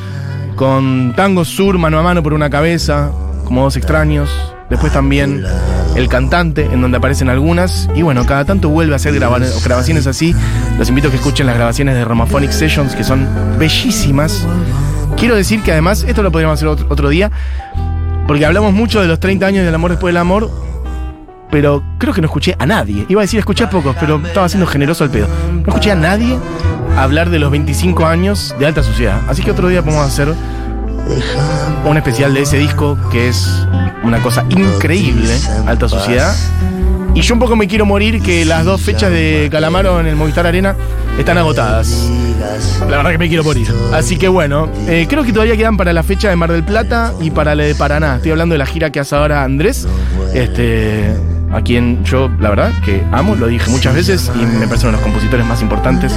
con 0.61 1.15
tango 1.17 1.47
sur, 1.47 1.79
mano 1.79 1.99
a 1.99 2.03
mano 2.03 2.23
por 2.23 2.35
una 2.35 2.51
cabeza, 2.51 3.11
como 3.47 3.63
dos 3.63 3.79
extraños. 3.79 4.29
Después 4.69 4.93
también 4.93 5.43
El 5.97 6.07
Cantante, 6.07 6.67
en 6.71 6.83
donde 6.83 6.99
aparecen 6.99 7.31
algunas. 7.31 7.89
Y 7.97 8.03
bueno, 8.03 8.27
cada 8.27 8.45
tanto 8.45 8.69
vuelve 8.69 8.93
a 8.93 8.97
hacer 8.97 9.15
graba- 9.15 9.39
grabaciones 9.65 10.07
así. 10.07 10.37
Los 10.79 10.91
invito 10.91 11.09
a 11.09 11.11
que 11.13 11.17
escuchen 11.17 11.47
las 11.47 11.55
grabaciones 11.57 11.95
de 11.95 12.05
Romaphonic 12.05 12.51
Sessions, 12.51 12.95
que 12.95 13.05
son 13.05 13.27
bellísimas. 13.59 14.47
Quiero 15.17 15.35
decir 15.35 15.63
que 15.63 15.73
además, 15.73 16.05
esto 16.07 16.23
lo 16.23 16.31
podríamos 16.31 16.59
hacer 16.63 16.69
otro 16.69 17.09
día, 17.09 17.31
porque 18.27 18.45
hablamos 18.45 18.75
mucho 18.75 19.01
de 19.01 19.09
los 19.09 19.19
30 19.19 19.47
años 19.47 19.65
del 19.65 19.75
amor 19.75 19.93
después 19.93 20.13
del 20.13 20.19
amor, 20.19 20.51
pero 21.51 21.83
creo 21.99 22.15
que 22.15 22.21
no 22.21 22.27
escuché 22.27 22.57
a 22.59 22.67
nadie. 22.67 23.07
Iba 23.09 23.21
a 23.21 23.25
decir 23.25 23.39
escuché 23.39 23.65
a 23.65 23.71
pocos, 23.71 23.97
pero 23.99 24.21
estaba 24.25 24.49
siendo 24.49 24.67
generoso 24.67 25.05
al 25.05 25.11
pedo. 25.11 25.29
No 25.53 25.69
escuché 25.69 25.91
a 25.91 25.97
nadie 25.97 26.39
hablar 26.97 27.31
de 27.31 27.39
los 27.39 27.51
25 27.51 28.07
años 28.07 28.55
de 28.59 28.67
alta 28.67 28.83
sociedad. 28.83 29.21
Así 29.29 29.43
que 29.43 29.51
otro 29.51 29.69
día 29.69 29.83
podemos 29.83 30.07
hacer 30.07 30.35
un 31.85 31.97
especial 31.97 32.35
de 32.35 32.43
ese 32.43 32.59
disco 32.59 32.97
que 33.11 33.29
es 33.29 33.67
una 34.03 34.21
cosa 34.23 34.45
increíble, 34.49 35.35
alta 35.67 35.89
sociedad. 35.89 36.35
Y 37.15 37.23
yo 37.23 37.35
un 37.35 37.41
poco 37.41 37.57
me 37.57 37.67
quiero 37.67 37.87
morir 37.87 38.23
que 38.23 38.45
las 38.45 38.65
dos 38.65 38.81
fechas 38.81 39.11
de 39.11 39.49
Calamaro 39.51 39.99
en 39.99 40.07
el 40.07 40.15
Movistar 40.15 40.47
Arena 40.47 40.77
están 41.19 41.39
agotadas. 41.39 42.09
La 42.89 42.97
verdad 42.99 43.11
que 43.11 43.19
me 43.19 43.29
quiero 43.29 43.43
morir. 43.43 43.67
Así 43.93 44.17
que 44.17 44.29
bueno, 44.29 44.69
eh, 44.87 45.07
creo 45.09 45.25
que 45.25 45.33
todavía 45.33 45.57
quedan 45.57 45.77
para 45.77 45.93
la 45.93 46.03
fecha 46.03 46.31
de 46.31 46.37
Mar 46.37 46.53
del 46.53 46.63
Plata 46.63 47.13
y 47.21 47.31
para 47.31 47.55
la 47.55 47.65
de 47.65 47.75
Paraná. 47.75 48.17
Estoy 48.17 48.31
hablando 48.31 48.55
de 48.55 48.59
la 48.59 48.67
gira 48.67 48.91
que 48.91 49.01
hace 49.01 49.17
ahora 49.17 49.43
Andrés. 49.43 49.89
Este. 50.33 51.15
A 51.53 51.63
quien 51.63 52.05
yo, 52.05 52.31
la 52.39 52.51
verdad, 52.51 52.73
que 52.85 53.03
amo, 53.11 53.35
lo 53.35 53.49
dije 53.49 53.71
muchas 53.71 53.95
veces 53.95 54.31
y 54.35 54.39
me 54.39 54.69
parece 54.69 54.87
uno 54.87 54.97
de 54.97 55.03
los 55.03 55.03
compositores 55.03 55.45
más 55.47 55.61
importantes 55.63 56.13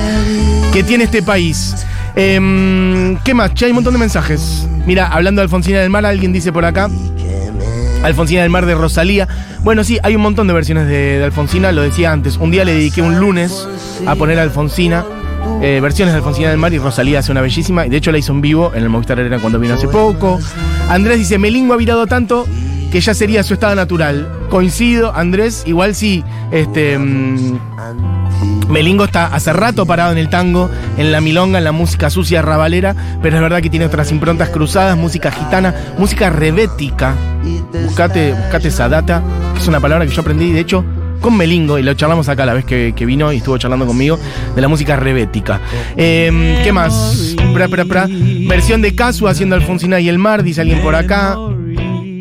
que 0.72 0.84
tiene 0.84 1.06
este 1.06 1.24
país. 1.24 1.76
Em, 2.16 3.18
¿Qué 3.24 3.34
más? 3.34 3.54
Ya 3.56 3.66
hay 3.66 3.72
un 3.72 3.76
montón 3.76 3.94
de 3.94 4.00
mensajes. 4.00 4.68
Mira, 4.86 5.08
hablando 5.08 5.40
de 5.40 5.44
Alfonsina 5.44 5.80
del 5.80 5.90
Mar, 5.90 6.06
alguien 6.06 6.34
dice 6.34 6.52
por 6.52 6.66
acá. 6.66 6.90
Alfonsina 8.04 8.42
del 8.42 8.50
Mar 8.52 8.66
de 8.66 8.76
Rosalía. 8.76 9.28
Bueno, 9.64 9.84
sí, 9.84 9.98
hay 10.04 10.16
un 10.16 10.22
montón 10.22 10.46
de 10.48 10.54
versiones 10.54 10.88
de, 10.88 11.22
Alfonsina, 11.24 11.72
lo 11.72 11.82
decía 11.82 12.12
antes. 12.12 12.38
Un 12.38 12.52
día 12.52 12.66
le 12.66 12.74
dediqué 12.74 13.02
un 13.02 13.20
lunes 13.20 13.68
a 14.06 14.16
poner 14.16 14.40
a 14.40 14.44
Alfonsina. 14.44 15.06
eh, 15.62 15.80
versiones 15.82 16.14
de 16.14 16.18
Alfonsina 16.18 16.50
del 16.50 16.58
Mar 16.58 16.74
y 16.74 16.78
Rosalía 16.80 17.20
hace 17.20 17.32
una 17.32 17.42
bellísima. 17.42 17.86
De 17.86 17.98
hecho 17.98 18.12
la 18.12 18.18
hizo 18.18 18.34
en 18.34 18.42
vivo 18.42 18.72
en 18.76 18.84
el 18.84 18.90
Movistar 18.90 19.20
Arena 19.20 19.40
cuando 19.40 19.60
vino 19.60 19.74
hace 19.74 19.88
poco. 19.88 20.40
Andrés 20.90 21.18
dice, 21.18 21.38
Melingo 21.40 21.74
ha 21.74 21.78
virado 21.78 22.06
tanto 22.08 22.46
que 22.94 23.02
ya 23.02 23.16
sería 23.16 23.42
su 23.42 23.56
estado 23.56 23.74
natural. 23.74 24.30
Coincido, 24.52 25.16
Andrés, 25.16 25.64
igual 25.66 25.96
sí, 25.96 26.24
este... 26.52 26.96
mm, 27.00 27.58
Melingo 28.70 29.06
está 29.06 29.26
hace 29.26 29.52
rato 29.52 29.88
parado 29.88 30.12
en 30.12 30.20
el 30.20 30.30
tango, 30.30 30.70
en 31.00 31.12
la 31.12 31.20
milonga, 31.20 31.58
en 31.58 31.64
la 31.64 31.72
música 31.72 32.12
sucia 32.12 32.44
rabalera, 32.44 32.96
pero 33.24 33.38
es 33.38 33.42
verdad 33.42 33.64
que 33.64 33.72
tiene 33.72 33.88
otras 33.88 34.12
improntas 34.12 34.50
cruzadas, 34.50 34.96
música 34.96 35.32
gitana, 35.32 35.74
música 35.98 36.30
rebética. 36.30 37.16
Buscate, 37.84 38.34
buscate 38.34 38.68
esa 38.68 38.88
data, 38.88 39.24
que 39.56 39.60
es 39.60 39.68
una 39.68 39.80
palabra 39.80 40.06
que 40.06 40.14
yo 40.14 40.22
aprendí, 40.22 40.52
de 40.52 40.60
hecho, 40.60 40.86
con 41.20 41.36
Melingo, 41.36 41.80
y 41.80 41.82
lo 41.82 41.96
charlamos 41.96 42.30
acá 42.30 42.46
la 42.46 42.54
vez 42.54 42.64
que, 42.64 42.94
vino 43.08 43.34
y 43.34 43.38
estuvo 43.38 43.58
charlando 43.58 43.88
conmigo, 43.88 44.20
de 44.56 44.62
la 44.62 44.68
música 44.68 44.98
rebética. 44.98 45.60
Eh, 45.98 46.62
¿Qué 46.64 46.72
más? 46.72 47.36
Pra. 47.88 48.08
Versión 48.48 48.84
de 48.84 48.94
Casu 48.94 49.28
haciendo 49.28 49.56
Alfonsina 49.56 50.00
y 50.00 50.10
el 50.10 50.20
mar, 50.20 50.44
dice 50.44 50.62
alguien 50.62 50.80
por 50.84 50.94
acá. 50.94 51.40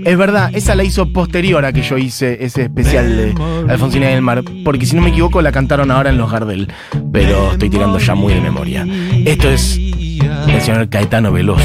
Es 0.04 0.18
verdad, 0.18 0.50
esa 0.54 0.74
la 0.74 0.84
hizo 0.84 1.12
posterior 1.12 1.64
a 1.64 1.72
que 1.72 1.82
yo 1.82 1.96
hice 1.98 2.44
ese 2.44 2.62
especial 2.62 3.16
de 3.16 3.34
Alfonsina 3.68 4.10
y 4.10 4.14
el 4.14 4.22
Mar, 4.22 4.42
porque 4.64 4.86
si 4.86 4.96
no 4.96 5.02
me 5.02 5.10
equivoco 5.10 5.40
la 5.42 5.52
cantaron 5.52 5.90
ahora 5.90 6.10
en 6.10 6.18
los 6.18 6.30
Gardel, 6.30 6.68
pero 7.12 7.52
estoy 7.52 7.70
tirando 7.70 7.98
ya 7.98 8.14
muy 8.14 8.34
de 8.34 8.40
memoria. 8.40 8.86
Esto 9.24 9.50
es 9.50 9.76
el 9.76 10.60
señor 10.60 10.88
Caetano 10.88 11.32
Veloso. 11.32 11.62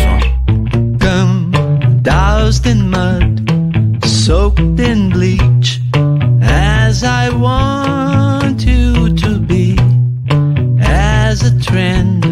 as 11.30 11.44
a 11.44 11.60
trend, 11.60 12.24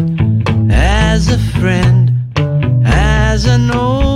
as 0.72 1.28
a 1.28 1.38
friend, 1.60 2.10
as 2.84 3.44
an 3.44 3.70
old 3.70 4.15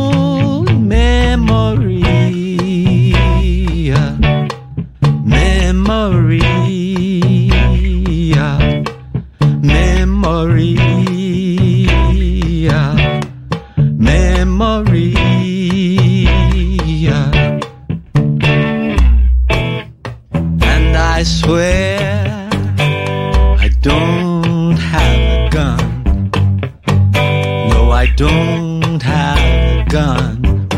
don't 28.21 29.03
have 29.03 29.39
a 29.39 29.85
gun. 29.89 30.69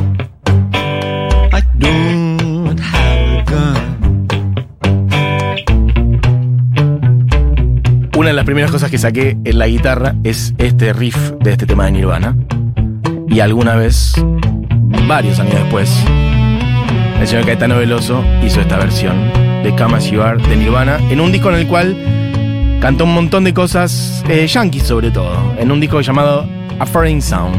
Una 8.17 8.29
de 8.29 8.35
las 8.35 8.45
primeras 8.45 8.71
cosas 8.71 8.89
que 8.93 8.99
saqué 8.99 9.37
en 9.45 9.59
la 9.59 9.67
guitarra 9.67 10.15
es 10.23 10.55
este 10.59 10.93
riff 10.93 11.33
de 11.41 11.51
este 11.51 11.67
tema 11.67 11.87
de 11.87 11.93
Nirvana. 11.93 12.37
Y 13.29 13.41
alguna 13.41 13.75
vez, 13.75 14.15
varios 15.09 15.41
años 15.41 15.55
después, 15.55 15.93
el 17.21 17.27
señor 17.27 17.45
Caetano 17.45 17.77
Veloso 17.77 18.25
hizo 18.45 18.61
esta 18.61 18.79
versión 18.79 19.17
de 19.65 19.75
You 20.13 20.23
Are 20.23 20.41
de 20.41 20.57
Nirvana 20.57 20.99
en 21.11 21.21
un 21.21 21.33
disco 21.33 21.49
en 21.49 21.57
el 21.57 21.67
cual 21.67 21.97
cantó 22.81 23.03
un 23.05 23.15
montón 23.15 23.43
de 23.43 23.53
cosas 23.53 24.25
eh, 24.29 24.47
yankees 24.47 24.85
sobre 24.85 25.11
todo, 25.11 25.55
en 25.59 25.73
un 25.73 25.81
disco 25.81 26.01
llamado 26.01 26.47
A 26.79 26.87
Foreign 26.87 27.23
Sound. 27.23 27.57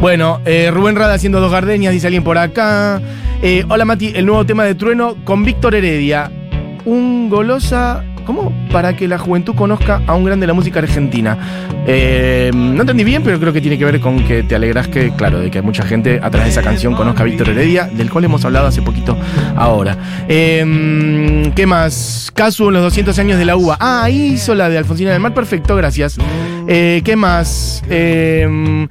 Bueno, 0.00 0.40
eh, 0.44 0.70
Rubén 0.72 0.96
Rada 0.96 1.14
haciendo 1.14 1.40
dos 1.40 1.52
gardenias, 1.52 1.92
dice 1.92 2.06
alguien 2.06 2.24
por 2.24 2.38
acá. 2.38 3.00
Eh, 3.42 3.64
hola 3.68 3.84
Mati, 3.84 4.12
el 4.14 4.26
nuevo 4.26 4.44
tema 4.46 4.64
de 4.64 4.74
Trueno 4.74 5.16
con 5.24 5.44
Víctor 5.44 5.74
Heredia. 5.74 6.30
Un 6.84 7.28
golosa. 7.28 8.04
¿Cómo? 8.24 8.52
Para 8.70 8.94
que 8.94 9.08
la 9.08 9.18
juventud 9.18 9.54
conozca 9.54 10.02
a 10.06 10.14
un 10.14 10.24
grande 10.24 10.44
de 10.44 10.48
la 10.48 10.54
música 10.54 10.78
argentina. 10.78 11.36
Eh, 11.86 12.50
no 12.54 12.82
entendí 12.82 13.02
bien, 13.02 13.22
pero 13.24 13.40
creo 13.40 13.52
que 13.52 13.60
tiene 13.60 13.76
que 13.76 13.84
ver 13.84 13.98
con 13.98 14.24
que 14.24 14.42
te 14.42 14.54
alegras 14.54 14.88
que, 14.88 15.10
claro, 15.12 15.40
de 15.40 15.50
que 15.50 15.62
mucha 15.62 15.84
gente 15.84 16.20
a 16.22 16.30
través 16.30 16.44
de 16.44 16.50
esa 16.50 16.62
canción 16.62 16.94
conozca 16.94 17.22
a 17.22 17.26
Víctor 17.26 17.48
Heredia, 17.48 17.86
del 17.86 18.10
cual 18.10 18.24
hemos 18.24 18.44
hablado 18.44 18.68
hace 18.68 18.82
poquito 18.82 19.18
ahora. 19.56 19.96
¿Qué 20.28 21.64
más? 21.66 22.30
Casu 22.32 22.68
en 22.68 22.74
los 22.74 22.82
200 22.84 23.18
años 23.18 23.38
de 23.38 23.44
la 23.44 23.56
uva. 23.56 23.76
Ah, 23.80 24.08
hizo 24.08 24.54
la 24.54 24.68
de 24.68 24.78
Alfonsina 24.78 25.10
del 25.10 25.20
Mar. 25.20 25.34
Perfecto, 25.34 25.74
gracias. 25.74 26.18
Eh, 26.72 27.02
¿Qué 27.04 27.16
más? 27.16 27.82
Eh, 27.90 28.86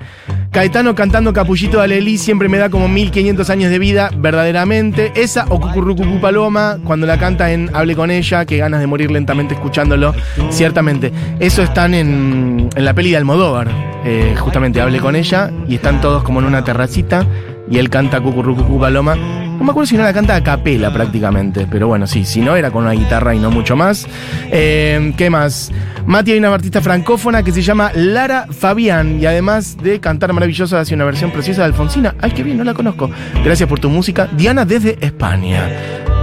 Caetano 0.51 0.95
cantando 0.95 1.31
Capullito 1.31 1.77
de 1.77 1.85
Alelí 1.85 2.17
siempre 2.17 2.49
me 2.49 2.57
da 2.57 2.69
como 2.69 2.89
1500 2.89 3.49
años 3.49 3.71
de 3.71 3.79
vida, 3.79 4.09
verdaderamente. 4.17 5.13
Esa 5.15 5.45
o 5.47 5.61
Cucurrucucú 5.61 6.19
Paloma, 6.19 6.79
cuando 6.83 7.07
la 7.07 7.17
canta 7.17 7.53
en 7.53 7.73
Hable 7.73 7.95
con 7.95 8.11
ella, 8.11 8.43
que 8.43 8.57
ganas 8.57 8.81
de 8.81 8.87
morir 8.87 9.11
lentamente 9.11 9.53
escuchándolo, 9.53 10.13
ciertamente. 10.49 11.13
Eso 11.39 11.63
están 11.63 11.93
en, 11.93 12.69
la 12.75 12.93
peli 12.93 13.11
de 13.11 13.17
Almodóvar, 13.17 13.69
eh, 14.03 14.35
justamente 14.37 14.81
Hable 14.81 14.99
con 14.99 15.15
ella, 15.15 15.49
y 15.65 15.75
están 15.75 16.01
todos 16.01 16.21
como 16.23 16.41
en 16.41 16.47
una 16.47 16.65
terracita, 16.65 17.25
y 17.71 17.77
él 17.77 17.89
canta 17.89 18.19
Cucurrucucú 18.19 18.77
Paloma. 18.77 19.15
No 19.59 19.65
me 19.65 19.71
acuerdo 19.71 19.87
si 19.87 19.97
no 19.97 20.03
la 20.03 20.13
canta 20.13 20.35
a 20.35 20.41
capela 20.41 20.91
prácticamente, 20.91 21.67
pero 21.69 21.89
bueno, 21.89 22.07
sí, 22.07 22.23
si 22.23 22.39
no 22.39 22.55
era 22.55 22.71
con 22.71 22.85
una 22.85 22.93
guitarra 22.93 23.35
y 23.35 23.39
no 23.39 23.51
mucho 23.51 23.75
más. 23.75 24.07
Eh, 24.51 25.13
¿Qué 25.17 25.29
más? 25.29 25.69
Mati 26.05 26.31
hay 26.31 26.37
una 26.37 26.53
artista 26.53 26.79
francófona 26.79 27.43
que 27.43 27.51
se 27.51 27.61
llama 27.61 27.91
Lara 27.93 28.47
Fabián 28.49 29.19
y 29.19 29.25
además 29.25 29.75
de 29.75 29.99
cantar 29.99 30.31
maravilloso 30.31 30.77
hace 30.77 30.95
una 30.95 31.03
versión 31.03 31.31
preciosa 31.31 31.63
de 31.63 31.65
Alfonsina. 31.65 32.15
Ay, 32.21 32.31
qué 32.31 32.41
bien, 32.41 32.57
no 32.57 32.63
la 32.63 32.73
conozco. 32.73 33.11
Gracias 33.43 33.67
por 33.67 33.79
tu 33.79 33.89
música. 33.89 34.29
Diana 34.31 34.63
desde 34.63 34.97
España. 35.05 35.67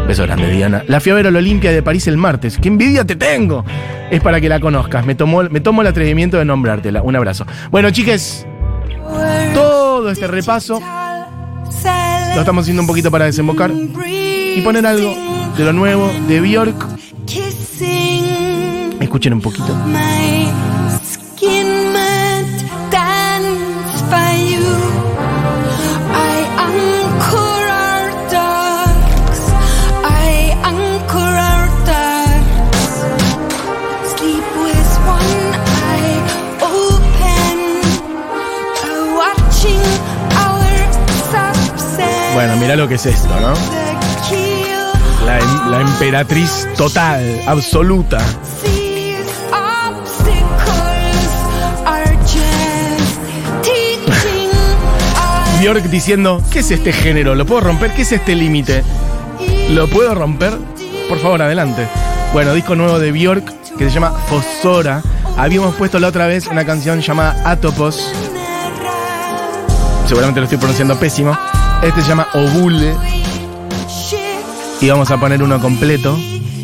Beso 0.08 0.22
grande, 0.22 0.50
Diana. 0.50 0.82
La 0.88 0.98
fui 1.00 1.12
a 1.12 1.16
ver 1.16 1.26
a 1.26 1.30
la 1.30 1.38
Olimpia 1.38 1.72
de 1.72 1.82
París 1.82 2.06
el 2.06 2.16
martes. 2.16 2.56
¡Qué 2.56 2.68
envidia 2.68 3.04
te 3.04 3.16
tengo! 3.16 3.66
Es 4.10 4.22
para 4.22 4.40
que 4.40 4.48
la 4.48 4.60
conozcas. 4.60 5.04
Me 5.04 5.14
tomo, 5.14 5.42
me 5.42 5.60
tomo 5.60 5.82
el 5.82 5.88
atrevimiento 5.88 6.38
de 6.38 6.46
nombrártela. 6.46 7.02
Un 7.02 7.16
abrazo. 7.16 7.44
Bueno, 7.70 7.90
chiques, 7.90 8.46
todo 9.52 10.10
este 10.10 10.26
repaso 10.26 10.80
lo 12.36 12.42
estamos 12.42 12.64
haciendo 12.64 12.82
un 12.82 12.86
poquito 12.86 13.10
para 13.10 13.24
desembocar 13.24 13.72
y 13.72 14.60
poner 14.60 14.86
algo 14.86 15.16
de 15.56 15.64
lo 15.64 15.72
nuevo 15.72 16.10
de 16.28 16.40
Bjork. 16.40 16.76
Escuchen 19.00 19.32
un 19.32 19.40
poquito. 19.40 19.74
Lo 42.76 42.88
que 42.88 42.96
es 42.96 43.06
esto, 43.06 43.28
¿no? 43.40 43.54
La, 45.26 45.38
em- 45.38 45.70
la 45.70 45.80
emperatriz 45.80 46.68
total, 46.76 47.40
absoluta. 47.46 48.18
Bjork 55.60 55.84
diciendo, 55.84 56.42
¿qué 56.50 56.60
es 56.60 56.70
este 56.70 56.92
género? 56.92 57.34
¿Lo 57.34 57.46
puedo 57.46 57.62
romper? 57.62 57.92
¿Qué 57.92 58.02
es 58.02 58.12
este 58.12 58.34
límite? 58.34 58.84
¿Lo 59.70 59.88
puedo 59.88 60.14
romper? 60.14 60.52
Por 61.08 61.18
favor, 61.18 61.40
adelante. 61.42 61.86
Bueno, 62.32 62.52
disco 62.54 62.74
nuevo 62.74 62.98
de 62.98 63.12
Bjork 63.12 63.44
que 63.78 63.84
se 63.84 63.90
llama 63.90 64.12
Fosora. 64.28 65.02
Habíamos 65.36 65.74
puesto 65.74 65.98
la 65.98 66.08
otra 66.08 66.26
vez 66.26 66.46
una 66.46 66.64
canción 66.64 67.00
llamada 67.00 67.50
Atopos. 67.50 68.12
Seguramente 70.06 70.40
lo 70.40 70.44
estoy 70.44 70.58
pronunciando 70.58 70.98
pésimo. 70.98 71.36
Este 71.82 72.02
se 72.02 72.08
llama 72.08 72.26
Obule. 72.34 72.94
Y 74.80 74.88
vamos 74.88 75.10
a 75.10 75.18
poner 75.18 75.42
uno 75.42 75.60
completo. 75.60 76.18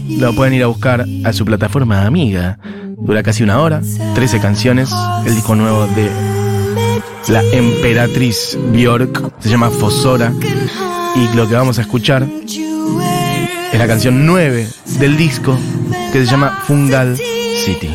Lo 0.09 0.35
pueden 0.35 0.55
ir 0.55 0.65
a 0.65 0.67
buscar 0.67 1.07
a 1.25 1.33
su 1.33 1.45
plataforma 1.45 2.07
amiga. 2.07 2.59
Dura 2.97 3.23
casi 3.23 3.43
una 3.43 3.61
hora, 3.61 3.81
13 4.15 4.41
canciones. 4.41 4.91
El 5.25 5.35
disco 5.35 5.55
nuevo 5.55 5.87
de 5.89 6.11
la 7.29 7.43
emperatriz 7.53 8.59
Bjork 8.73 9.41
se 9.41 9.49
llama 9.49 9.71
Fosora. 9.71 10.33
Y 11.15 11.37
lo 11.37 11.49
que 11.49 11.55
vamos 11.55 11.79
a 11.79 11.83
escuchar 11.83 12.27
es 13.73 13.79
la 13.79 13.87
canción 13.87 14.27
9 14.27 14.69
del 14.99 15.17
disco 15.17 15.57
que 16.13 16.25
se 16.25 16.31
llama 16.31 16.63
Fungal 16.67 17.17
City. 17.17 17.95